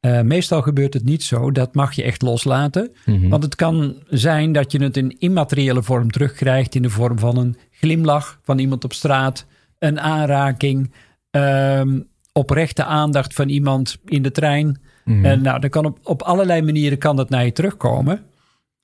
Eh, 0.00 0.20
meestal 0.20 0.62
gebeurt 0.62 0.94
het 0.94 1.04
niet 1.04 1.22
zo. 1.22 1.50
Dat 1.50 1.74
mag 1.74 1.92
je 1.92 2.02
echt 2.02 2.22
loslaten. 2.22 2.90
Mhm. 3.06 3.28
Want 3.28 3.42
het 3.42 3.54
kan 3.54 4.02
zijn 4.08 4.52
dat 4.52 4.72
je 4.72 4.82
het 4.82 4.96
in 4.96 5.16
immateriële 5.18 5.82
vorm 5.82 6.10
terugkrijgt. 6.10 6.74
In 6.74 6.82
de 6.82 6.90
vorm 6.90 7.18
van 7.18 7.36
een 7.36 7.56
glimlach 7.70 8.38
van 8.42 8.58
iemand 8.58 8.84
op 8.84 8.92
straat. 8.92 9.46
Een 9.78 10.00
aanraking. 10.00 10.92
ehm, 11.30 12.00
oprechte 12.32 12.84
aandacht 12.84 13.34
van 13.34 13.48
iemand 13.48 13.98
in 14.04 14.22
de 14.22 14.30
trein. 14.30 14.80
Mhm. 15.04 15.24
En 15.24 15.42
nou, 15.42 15.60
dan 15.60 15.70
kan 15.70 15.84
op, 15.84 15.98
op 16.02 16.22
allerlei 16.22 16.62
manieren 16.62 16.98
kan 16.98 17.16
dat 17.16 17.28
naar 17.28 17.44
je 17.44 17.52
terugkomen. 17.52 18.24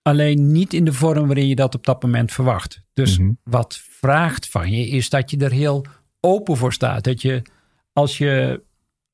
Alleen 0.02 0.52
niet 0.52 0.72
in 0.72 0.84
de 0.84 0.92
vorm 0.92 1.26
waarin 1.26 1.48
je 1.48 1.54
dat 1.54 1.74
op 1.74 1.84
dat 1.84 2.02
moment 2.02 2.32
verwacht. 2.32 2.80
Dus 2.94 3.18
Mhm. 3.18 3.30
wat 3.42 3.80
vraagt 3.90 4.48
van 4.48 4.70
je 4.70 4.88
is 4.88 5.08
dat 5.10 5.30
je 5.30 5.36
er 5.36 5.52
heel 5.52 5.84
open 6.20 6.56
voor 6.56 6.72
staat. 6.72 7.04
Dat 7.04 7.22
je 7.22 7.42
als 7.92 8.18
je, 8.18 8.62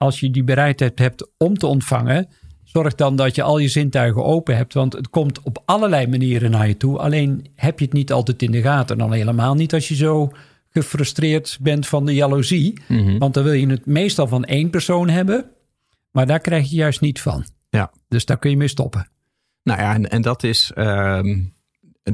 als 0.00 0.20
je 0.20 0.30
die 0.30 0.44
bereidheid 0.44 0.98
hebt 0.98 1.30
om 1.36 1.58
te 1.58 1.66
ontvangen, 1.66 2.28
zorg 2.64 2.94
dan 2.94 3.16
dat 3.16 3.34
je 3.34 3.42
al 3.42 3.58
je 3.58 3.68
zintuigen 3.68 4.24
open 4.24 4.56
hebt. 4.56 4.74
Want 4.74 4.92
het 4.92 5.10
komt 5.10 5.42
op 5.42 5.62
allerlei 5.64 6.06
manieren 6.06 6.50
naar 6.50 6.68
je 6.68 6.76
toe. 6.76 6.98
Alleen 6.98 7.46
heb 7.54 7.78
je 7.78 7.84
het 7.84 7.94
niet 7.94 8.12
altijd 8.12 8.42
in 8.42 8.50
de 8.50 8.62
gaten. 8.62 8.96
En 8.96 9.02
dan 9.02 9.12
helemaal 9.12 9.54
niet 9.54 9.74
als 9.74 9.88
je 9.88 9.94
zo 9.94 10.32
gefrustreerd 10.70 11.58
bent 11.60 11.86
van 11.86 12.06
de 12.06 12.14
jaloezie. 12.14 12.78
Mhm. 12.88 13.18
Want 13.18 13.34
dan 13.34 13.44
wil 13.44 13.52
je 13.52 13.66
het 13.66 13.86
meestal 13.86 14.26
van 14.26 14.44
één 14.44 14.70
persoon 14.70 15.08
hebben. 15.08 15.44
Maar 16.10 16.26
daar 16.26 16.40
krijg 16.40 16.70
je 16.70 16.76
juist 16.76 17.00
niet 17.00 17.20
van. 17.20 17.44
Ja. 17.70 17.92
Dus 18.08 18.24
daar 18.24 18.38
kun 18.38 18.50
je 18.50 18.56
mee 18.56 18.68
stoppen. 18.68 19.08
Nou 19.62 19.80
ja, 19.80 19.94
en, 19.94 20.10
en 20.10 20.22
dat 20.22 20.42
is 20.42 20.72
ehm, 20.74 21.42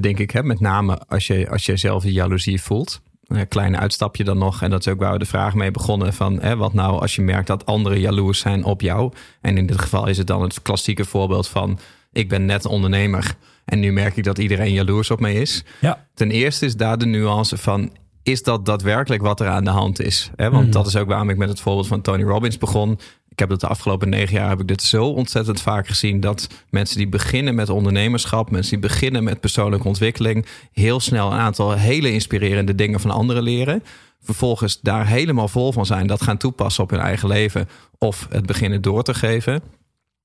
denk 0.00 0.18
ik, 0.18 0.30
hè, 0.30 0.42
met 0.42 0.60
name 0.60 0.98
als 0.98 1.26
je, 1.26 1.50
als 1.50 1.66
je 1.66 1.76
zelf 1.76 2.02
die 2.02 2.12
jaloezie 2.12 2.62
voelt. 2.62 3.00
Een 3.26 3.48
klein 3.48 3.78
uitstapje 3.78 4.24
dan 4.24 4.38
nog. 4.38 4.62
En 4.62 4.70
dat 4.70 4.86
is 4.86 4.92
ook 4.92 4.98
waar 4.98 5.12
we 5.12 5.18
de 5.18 5.24
vraag 5.24 5.54
mee 5.54 5.70
begonnen. 5.70 6.12
Van 6.12 6.40
hè, 6.40 6.56
wat 6.56 6.72
nou 6.72 7.00
als 7.00 7.14
je 7.14 7.22
merkt 7.22 7.46
dat 7.46 7.66
anderen 7.66 8.00
jaloers 8.00 8.38
zijn 8.38 8.64
op 8.64 8.80
jou. 8.80 9.12
En 9.40 9.58
in 9.58 9.66
dit 9.66 9.80
geval 9.80 10.06
is 10.06 10.18
het 10.18 10.26
dan 10.26 10.42
het 10.42 10.62
klassieke 10.62 11.04
voorbeeld 11.04 11.48
van... 11.48 11.78
ik 12.12 12.28
ben 12.28 12.44
net 12.44 12.66
ondernemer 12.66 13.36
en 13.64 13.80
nu 13.80 13.92
merk 13.92 14.16
ik 14.16 14.24
dat 14.24 14.38
iedereen 14.38 14.72
jaloers 14.72 15.10
op 15.10 15.20
mij 15.20 15.34
is. 15.34 15.64
Ja. 15.80 16.06
Ten 16.14 16.30
eerste 16.30 16.66
is 16.66 16.76
daar 16.76 16.98
de 16.98 17.06
nuance 17.06 17.56
van... 17.56 17.90
is 18.22 18.42
dat 18.42 18.64
daadwerkelijk 18.64 19.22
wat 19.22 19.40
er 19.40 19.48
aan 19.48 19.64
de 19.64 19.70
hand 19.70 20.00
is? 20.00 20.30
Hè? 20.36 20.50
Want 20.50 20.72
dat 20.72 20.86
is 20.86 20.96
ook 20.96 21.08
waarom 21.08 21.30
ik 21.30 21.36
met 21.36 21.48
het 21.48 21.60
voorbeeld 21.60 21.86
van 21.86 22.00
Tony 22.00 22.22
Robbins 22.22 22.58
begon. 22.58 22.98
Ik 23.36 23.42
heb 23.42 23.50
dat 23.50 23.60
de 23.60 23.66
afgelopen 23.66 24.08
negen 24.08 24.34
jaar 24.34 24.48
heb 24.48 24.60
ik 24.60 24.68
dit 24.68 24.82
zo 24.82 25.06
ontzettend 25.06 25.60
vaak 25.60 25.86
gezien... 25.86 26.20
dat 26.20 26.48
mensen 26.70 26.96
die 26.96 27.08
beginnen 27.08 27.54
met 27.54 27.68
ondernemerschap... 27.68 28.50
mensen 28.50 28.80
die 28.80 28.88
beginnen 28.88 29.24
met 29.24 29.40
persoonlijke 29.40 29.88
ontwikkeling... 29.88 30.46
heel 30.72 31.00
snel 31.00 31.32
een 31.32 31.38
aantal 31.38 31.72
hele 31.72 32.12
inspirerende 32.12 32.74
dingen 32.74 33.00
van 33.00 33.10
anderen 33.10 33.42
leren... 33.42 33.82
vervolgens 34.20 34.80
daar 34.80 35.06
helemaal 35.06 35.48
vol 35.48 35.72
van 35.72 35.86
zijn... 35.86 36.06
dat 36.06 36.22
gaan 36.22 36.36
toepassen 36.36 36.82
op 36.82 36.90
hun 36.90 37.00
eigen 37.00 37.28
leven... 37.28 37.68
of 37.98 38.26
het 38.30 38.46
beginnen 38.46 38.82
door 38.82 39.02
te 39.02 39.14
geven... 39.14 39.62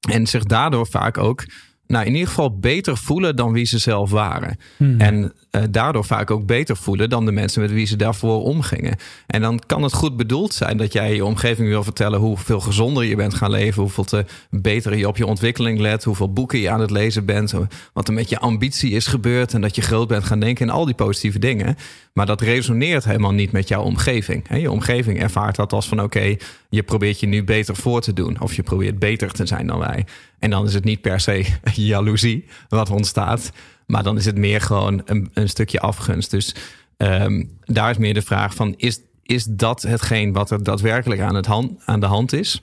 En 0.09 0.27
zich 0.27 0.43
daardoor 0.43 0.87
vaak 0.87 1.17
ook, 1.17 1.43
nou 1.91 2.05
in 2.05 2.11
ieder 2.11 2.27
geval 2.27 2.59
beter 2.59 2.97
voelen 2.97 3.35
dan 3.35 3.51
wie 3.51 3.65
ze 3.65 3.77
zelf 3.77 4.09
waren. 4.09 4.57
En 4.97 5.33
eh, 5.51 5.61
daardoor 5.69 6.05
vaak 6.05 6.31
ook 6.31 6.45
beter 6.45 6.77
voelen 6.77 7.09
dan 7.09 7.25
de 7.25 7.31
mensen 7.31 7.61
met 7.61 7.71
wie 7.71 7.85
ze 7.85 7.95
daarvoor 7.95 8.43
omgingen. 8.43 8.95
En 9.27 9.41
dan 9.41 9.59
kan 9.65 9.83
het 9.83 9.93
goed 9.93 10.17
bedoeld 10.17 10.53
zijn 10.53 10.77
dat 10.77 10.93
jij 10.93 11.15
je 11.15 11.25
omgeving 11.25 11.67
wil 11.67 11.83
vertellen 11.83 12.19
hoeveel 12.19 12.59
gezonder 12.59 13.03
je 13.03 13.15
bent 13.15 13.33
gaan 13.33 13.51
leven, 13.51 13.81
hoeveel 13.81 14.03
te 14.03 14.25
beter 14.49 14.97
je 14.97 15.07
op 15.07 15.17
je 15.17 15.25
ontwikkeling 15.25 15.79
let, 15.79 16.03
hoeveel 16.03 16.33
boeken 16.33 16.59
je 16.59 16.69
aan 16.69 16.81
het 16.81 16.91
lezen 16.91 17.25
bent, 17.25 17.53
wat 17.93 18.07
er 18.07 18.13
met 18.13 18.29
je 18.29 18.39
ambitie 18.39 18.91
is 18.91 19.07
gebeurd 19.07 19.53
en 19.53 19.61
dat 19.61 19.75
je 19.75 19.81
groot 19.81 20.07
bent 20.07 20.23
gaan 20.23 20.39
denken 20.39 20.67
en 20.67 20.73
al 20.73 20.85
die 20.85 20.95
positieve 20.95 21.39
dingen. 21.39 21.75
Maar 22.13 22.25
dat 22.25 22.41
resoneert 22.41 23.03
helemaal 23.03 23.31
niet 23.31 23.51
met 23.51 23.67
jouw 23.67 23.81
omgeving. 23.81 24.47
hè. 24.47 24.55
Je 24.55 24.71
omgeving 24.71 25.21
ervaart 25.21 25.55
dat 25.55 25.73
als 25.73 25.87
van 25.87 26.01
oké, 26.01 26.35
je 26.69 26.83
probeert 26.83 27.19
je 27.19 27.27
nu 27.27 27.43
beter 27.43 27.75
voor 27.75 28.01
te 28.01 28.13
doen. 28.13 28.41
Of 28.41 28.53
je 28.53 28.63
probeert 28.63 28.99
beter 28.99 29.31
te 29.31 29.45
zijn 29.45 29.67
dan 29.67 29.79
wij. 29.79 30.05
En 30.39 30.49
dan 30.49 30.65
is 30.65 30.73
het 30.73 30.83
niet 30.83 31.01
per 31.01 31.19
se 31.19 31.45
jaloezie 31.73 32.45
wat 32.69 32.89
ontstaat. 32.89 33.51
Maar 33.85 34.03
dan 34.03 34.17
is 34.17 34.25
het 34.25 34.37
meer 34.37 34.61
gewoon 34.61 35.01
een, 35.05 35.29
een 35.33 35.49
stukje 35.49 35.79
afgunst. 35.79 36.31
Dus 36.31 36.55
ehm, 36.97 37.43
daar 37.65 37.89
is 37.89 37.97
meer 37.97 38.13
de 38.13 38.21
vraag 38.21 38.55
van 38.55 38.73
is, 38.77 38.99
is 39.23 39.45
dat 39.45 39.81
hetgeen 39.81 40.33
wat 40.33 40.51
er 40.51 40.63
daadwerkelijk 40.63 41.21
aan, 41.21 41.35
het 41.35 41.45
hand, 41.45 41.71
aan 41.85 41.99
de 41.99 42.05
hand 42.05 42.33
is? 42.33 42.61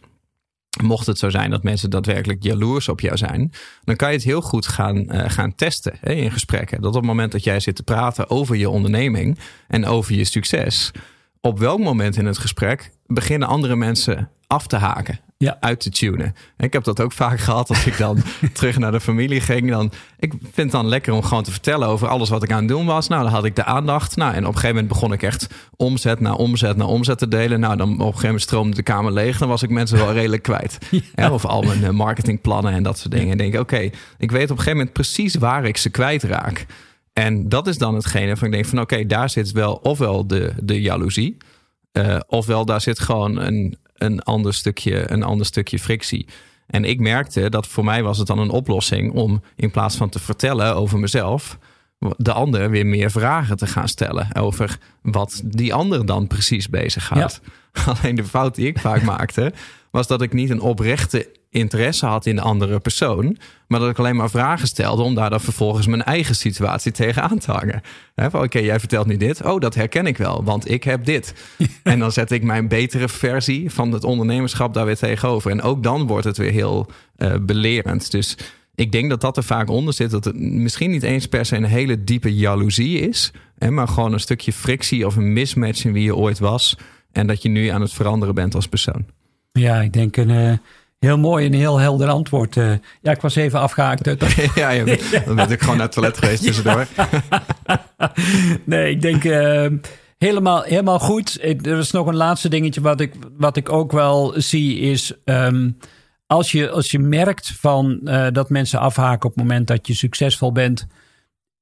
Mocht 0.83 1.07
het 1.07 1.19
zo 1.19 1.31
zijn 1.31 1.51
dat 1.51 1.62
mensen 1.62 1.91
daadwerkelijk 1.91 2.43
jaloers 2.43 2.88
op 2.88 3.01
jou 3.01 3.17
zijn, 3.17 3.53
dan 3.85 3.97
kan 3.97 4.09
je 4.09 4.14
het 4.14 4.25
heel 4.25 4.41
goed 4.41 4.67
gaan, 4.67 5.11
eh, 5.11 5.31
gaan 5.31 5.55
testen 5.55 5.97
hè, 6.01 6.12
in 6.12 6.31
gesprekken. 6.31 6.81
Dat 6.81 6.91
op 6.91 6.97
het 6.97 7.07
moment 7.07 7.33
dat 7.33 7.45
jij 7.45 7.61
zit 7.61 7.77
te 7.77 7.83
praten 7.83 8.31
over 8.31 8.57
je 8.57 8.71
onderneming 8.71 9.38
en 9.69 9.87
over 9.87 10.14
je 10.14 10.25
succes, 10.25 10.91
op 11.41 11.59
welk 11.59 11.79
moment 11.79 12.17
in 12.17 12.27
het 12.27 12.38
gesprek 12.38 12.91
beginnen 13.07 13.49
andere 13.49 13.77
mensen 13.77 14.31
af 14.47 14.67
te 14.67 14.77
haken, 14.77 15.21
Ja. 15.44 15.57
uit 15.61 15.81
te 15.81 15.90
tunen. 15.90 16.35
Ik 16.57 16.72
heb 16.72 16.85
dat 16.85 17.01
ook 17.01 17.12
vaak 17.12 17.38
gehad 17.40 17.68
als 17.68 17.87
ik 17.87 17.98
dan 17.98 18.18
terug 18.53 18.79
naar 18.79 18.92
de 18.92 19.01
familie 19.01 19.40
ging. 19.40 19.70
Dan, 19.70 19.92
ik 20.18 20.31
vind 20.40 20.57
het 20.57 20.70
dan 20.70 20.87
lekker 20.88 21.12
om 21.12 21.22
gewoon 21.22 21.42
te 21.42 21.51
vertellen 21.51 21.88
over 21.88 22.09
alles 22.09 22.29
wat 22.29 22.42
ik 22.42 22.53
aan 22.53 22.59
het 22.59 22.68
doen 22.68 22.87
was. 22.87 23.09
Nou, 23.09 23.22
dan 23.22 23.33
had 23.33 23.44
ik 23.44 23.57
de 23.57 23.64
aandacht. 23.64 24.16
Nou, 24.16 24.33
en 24.33 24.38
op 24.38 24.46
een 24.46 24.53
gegeven 24.55 24.74
moment 24.74 24.88
begon 24.92 25.12
ik 25.12 25.22
echt 25.22 25.46
omzet 25.77 26.20
na 26.20 26.33
omzet 26.35 26.77
na 26.77 26.85
omzet 26.85 27.18
te 27.18 27.29
delen. 27.29 27.61
Nou, 27.61 27.77
dan 27.77 27.92
op 27.92 27.98
een 27.98 28.05
gegeven 28.05 28.24
moment 28.27 28.42
stroomde 28.42 28.77
de 28.77 28.83
kamer 28.83 29.12
leeg. 29.12 29.38
Dan 29.38 29.48
was 29.48 29.62
ik 29.62 29.70
mensen 29.70 29.98
wel 29.98 30.12
redelijk 30.12 30.42
kwijt. 30.42 30.79
Ja, 31.14 31.31
of 31.33 31.44
al 31.44 31.62
mijn 31.62 31.85
eh, 31.85 31.90
marketingplannen 31.90 32.72
en 32.72 32.83
dat 32.83 32.98
soort 32.98 33.12
dingen. 33.14 33.31
En 33.31 33.38
denk, 33.38 33.59
oké, 33.59 33.90
ik 34.18 34.31
weet 34.31 34.31
op 34.31 34.37
een 34.40 34.48
gegeven 34.48 34.77
moment 34.77 34.92
precies 34.92 35.35
waar 35.35 35.64
ik 35.64 35.77
ze 35.77 35.90
kwijtraak. 35.90 36.66
En 37.12 37.48
dat 37.48 37.66
is 37.66 37.79
dan 37.79 37.94
hetgene 37.94 38.27
waarvan 38.27 38.46
ik 38.48 38.53
denk 38.55 38.66
van 38.66 38.81
oké, 38.81 39.07
daar 39.07 39.31
zit 39.31 39.53
wel 39.53 39.74
ofwel 39.74 40.27
de, 40.27 40.53
de 40.62 40.81
jaloezie. 40.81 41.37
eh, 41.92 42.16
ofwel 42.27 42.64
daar 42.64 42.81
zit 42.81 42.98
gewoon 42.98 43.37
een, 43.38 43.79
een, 43.99 44.23
ander 44.23 44.55
stukje, 44.55 45.11
een 45.11 45.23
ander 45.23 45.47
stukje 45.47 45.79
frictie. 45.79 46.27
En 46.67 46.85
ik 46.85 47.01
merkte 47.01 47.51
dat 47.51 47.67
voor 47.67 47.85
mij 47.85 48.03
was 48.03 48.19
het 48.19 48.27
dan 48.27 48.39
een 48.39 48.51
oplossing 48.51 49.13
om 49.13 49.43
in 49.57 49.71
plaats 49.71 49.97
van 49.97 50.09
te 50.09 50.19
vertellen 50.19 50.75
over 50.75 50.99
mezelf, 50.99 51.59
de 52.17 52.33
ander 52.33 52.71
weer 52.71 52.87
meer 52.87 53.11
vragen 53.11 53.57
te 53.57 53.67
gaan 53.67 53.89
stellen 53.89 54.35
over 54.35 54.79
wat 55.03 55.43
die 55.45 55.75
ander 55.75 56.07
dan 56.07 56.27
precies 56.27 56.69
bezighoudt. 56.69 57.41
Alleen 57.87 58.15
de 58.15 58.25
fout 58.25 58.55
die 58.55 58.67
ik 58.67 58.79
vaak 58.79 59.03
maakte, 59.03 59.53
was 59.91 60.07
dat 60.07 60.23
ik 60.23 60.33
niet 60.33 60.51
een 60.51 60.61
oprechte 60.61 61.37
interesse 61.51 62.07
had 62.07 62.27
in 62.27 62.37
de 62.37 62.43
andere 62.43 62.81
persoon, 62.81 63.39
maar 63.67 63.81
dat 63.81 63.91
ik 63.91 63.99
alleen 63.99 64.17
maar 64.17 64.31
vragen 64.31 64.69
stelde 64.69 65.03
om 65.03 65.15
daar 65.15 65.31
dan 65.31 65.41
vervolgens 65.41 65.87
mijn 65.87 66.03
eigen 66.03 66.35
situatie 66.35 66.93
tegenaan 66.93 67.39
te 67.39 67.53
hangen. 67.53 67.83
Van, 68.17 68.43
Oké, 68.43 68.59
jij 68.59 68.79
vertelt 68.79 69.07
nu 69.07 69.17
dit. 69.17 69.45
Oh, 69.45 69.61
dat 69.61 69.75
herken 69.75 70.07
ik 70.07 70.17
wel, 70.17 70.45
want 70.45 70.71
ik 70.71 70.85
heb 70.85 71.05
dit. 71.05 71.35
En 71.83 71.99
dan 71.99 72.13
zet 72.13 72.31
ik 72.31 72.43
mijn 72.43 72.69
betere 72.69 73.09
versie 73.09 73.71
van 73.71 73.93
het 73.93 74.05
ondernemerschap 74.05 74.75
daar 74.75 74.85
weer 74.85 74.97
tegenover. 74.97 75.51
En 75.51 75.63
ook 75.63 75.83
dan 75.83 76.07
wordt 76.07 76.25
het 76.25 76.37
weer 76.37 76.53
heel 76.53 76.87
eh, 77.17 77.35
belerend. 77.41 78.11
Dus 78.11 78.37
ik 78.79 78.93
denk 78.93 79.11
dat 79.11 79.21
dat 79.21 79.37
er 79.37 79.43
vaak 79.43 79.69
onder 79.69 79.95
zit. 79.95 80.11
Dat 80.11 80.25
het 80.25 80.41
misschien 80.41 80.91
niet 80.91 81.03
eens 81.03 81.29
per 81.29 81.47
se 81.47 81.57
een 81.57 81.64
hele 81.64 82.05
diepe 82.05 82.35
jaloezie 82.35 82.99
is. 83.01 83.31
Hè, 83.59 83.71
maar 83.71 83.88
gewoon 83.88 84.12
een 84.12 84.21
stukje 84.21 84.53
frictie 84.53 85.07
of 85.07 85.17
een 85.17 85.33
mismatch 85.33 85.85
in 85.85 85.93
wie 85.93 86.05
je 86.05 86.17
ooit 86.17 86.38
was. 86.38 86.77
En 87.12 87.27
dat 87.27 87.43
je 87.43 87.49
nu 87.49 87.69
aan 87.69 87.81
het 87.81 87.93
veranderen 87.93 88.35
bent 88.35 88.55
als 88.55 88.69
persoon. 88.69 89.07
Ja, 89.53 89.81
ik 89.81 89.93
denk 89.93 90.17
een 90.17 90.29
uh, 90.29 90.53
heel 90.99 91.19
mooi 91.19 91.47
en 91.47 91.53
heel 91.53 91.79
helder 91.79 92.09
antwoord. 92.09 92.57
Uh, 92.57 92.73
ja, 93.03 93.12
ik 93.12 93.21
was 93.21 93.35
even 93.35 93.61
afgehaakt. 93.61 94.07
ja, 94.55 94.71
ja, 94.71 94.85
dan 95.27 95.37
ben 95.37 95.51
ik 95.51 95.61
gewoon 95.61 95.77
naar 95.77 95.87
het 95.87 95.95
toilet 95.95 96.19
geweest 96.19 96.43
tussendoor. 96.43 96.87
nee, 98.64 98.91
ik 98.91 99.01
denk 99.01 99.25
uh, 99.25 99.67
helemaal, 100.19 100.62
helemaal 100.62 100.99
goed. 100.99 101.38
Er 101.43 101.79
is 101.79 101.91
nog 101.91 102.07
een 102.07 102.17
laatste 102.17 102.49
dingetje 102.49 102.81
wat 102.81 103.01
ik, 103.01 103.12
wat 103.37 103.57
ik 103.57 103.73
ook 103.73 103.93
wel 103.93 104.33
zie 104.37 104.79
is... 104.79 105.12
Um, 105.25 105.77
als 106.29 106.53
je, 106.53 106.71
als 106.71 106.91
je 106.91 106.99
merkt 106.99 107.53
van, 107.53 108.01
uh, 108.05 108.27
dat 108.33 108.51
mensen 108.51 108.81
afhaken 108.81 109.29
op 109.29 109.35
het 109.35 109.45
moment 109.45 109.67
dat 109.67 109.87
je 109.87 109.95
succesvol 109.95 110.53
bent. 110.53 110.87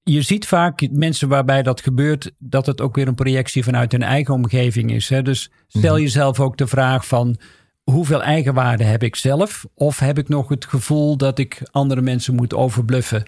Je 0.02 0.22
ziet 0.22 0.46
vaak 0.46 0.90
mensen 0.90 1.28
waarbij 1.28 1.62
dat 1.62 1.80
gebeurt, 1.80 2.32
dat 2.38 2.66
het 2.66 2.80
ook 2.80 2.94
weer 2.94 3.08
een 3.08 3.14
projectie 3.14 3.64
vanuit 3.64 3.92
hun 3.92 4.02
eigen 4.02 4.34
omgeving 4.34 4.92
is. 4.92 5.08
Hè? 5.08 5.22
Dus 5.22 5.50
stel 5.66 5.92
mhm. 5.92 6.02
jezelf 6.02 6.40
ook 6.40 6.56
de 6.56 6.66
vraag 6.66 7.06
van 7.06 7.36
hoeveel 7.82 8.22
eigenwaarde 8.22 8.84
heb 8.84 9.02
ik 9.02 9.16
zelf? 9.16 9.66
Of 9.74 9.98
heb 9.98 10.18
ik 10.18 10.28
nog 10.28 10.48
het 10.48 10.64
gevoel 10.64 11.16
dat 11.16 11.38
ik 11.38 11.62
andere 11.70 12.00
mensen 12.00 12.34
moet 12.34 12.54
overbluffen? 12.54 13.22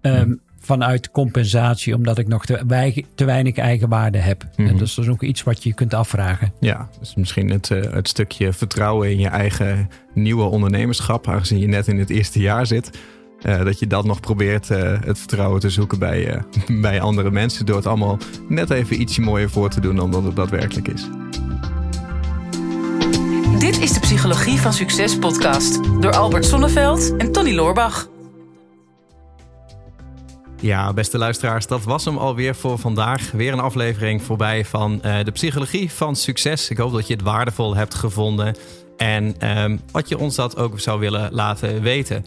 Um, 0.00 0.40
vanuit 0.62 1.10
compensatie, 1.10 1.94
omdat 1.94 2.18
ik 2.18 2.28
nog 2.28 2.44
te, 2.44 3.04
te 3.14 3.24
weinig 3.24 3.56
eigenwaarde 3.56 4.18
heb. 4.18 4.46
En 4.56 4.64
mhm. 4.64 4.76
dus 4.76 4.94
dat 4.94 5.04
is 5.04 5.10
ook 5.10 5.22
iets 5.22 5.42
wat 5.42 5.62
je 5.62 5.74
kunt 5.74 5.94
afvragen. 5.94 6.52
Ja, 6.60 6.88
dus 6.98 7.14
misschien 7.14 7.50
het, 7.50 7.70
uh, 7.70 7.92
het 7.92 8.08
stukje 8.08 8.52
vertrouwen 8.52 9.10
in 9.10 9.18
je 9.18 9.28
eigen 9.28 9.90
nieuwe 10.14 10.42
ondernemerschap, 10.42 11.28
aangezien 11.28 11.58
je 11.58 11.66
net 11.66 11.88
in 11.88 11.98
het 11.98 12.10
eerste 12.10 12.40
jaar 12.40 12.66
zit. 12.66 12.90
Uh, 13.42 13.64
dat 13.64 13.78
je 13.78 13.86
dat 13.86 14.04
nog 14.04 14.20
probeert 14.20 14.70
uh, 14.70 15.00
het 15.04 15.18
vertrouwen 15.18 15.60
te 15.60 15.70
zoeken 15.70 15.98
bij, 15.98 16.42
bij 16.80 17.00
andere 17.00 17.30
mensen. 17.30 17.66
Door 17.66 17.76
het 17.76 17.86
allemaal 17.86 18.18
net 18.48 18.70
even 18.70 19.00
ietsje 19.00 19.20
mooier 19.20 19.50
voor 19.50 19.70
te 19.70 19.80
doen 19.80 19.96
dan 19.96 20.10
dat 20.10 20.24
het 20.24 20.36
daadwerkelijk 20.36 20.88
is. 20.88 21.08
Dit 23.58 23.80
is 23.80 23.92
de 23.92 24.00
Psychologie 24.00 24.58
van 24.58 24.72
Succes 24.72 25.18
podcast 25.18 25.80
door 26.00 26.12
Albert 26.12 26.44
Sonneveld 26.44 27.16
en 27.16 27.32
Tony 27.32 27.54
Loorbach. 27.54 28.08
Ja, 30.62 30.92
beste 30.92 31.18
luisteraars, 31.18 31.66
dat 31.66 31.84
was 31.84 32.04
hem 32.04 32.16
alweer 32.18 32.54
voor 32.54 32.78
vandaag. 32.78 33.30
Weer 33.30 33.52
een 33.52 33.60
aflevering 33.60 34.22
voorbij 34.22 34.64
van 34.64 35.00
uh, 35.04 35.24
de 35.24 35.30
Psychologie 35.30 35.92
van 35.92 36.16
Succes. 36.16 36.70
Ik 36.70 36.76
hoop 36.76 36.92
dat 36.92 37.06
je 37.06 37.12
het 37.12 37.22
waardevol 37.22 37.76
hebt 37.76 37.94
gevonden 37.94 38.56
en 38.96 39.48
um, 39.62 39.80
je 40.06 40.18
ons 40.18 40.34
dat 40.34 40.56
ook 40.56 40.80
zou 40.80 41.00
willen 41.00 41.32
laten 41.32 41.82
weten. 41.82 42.26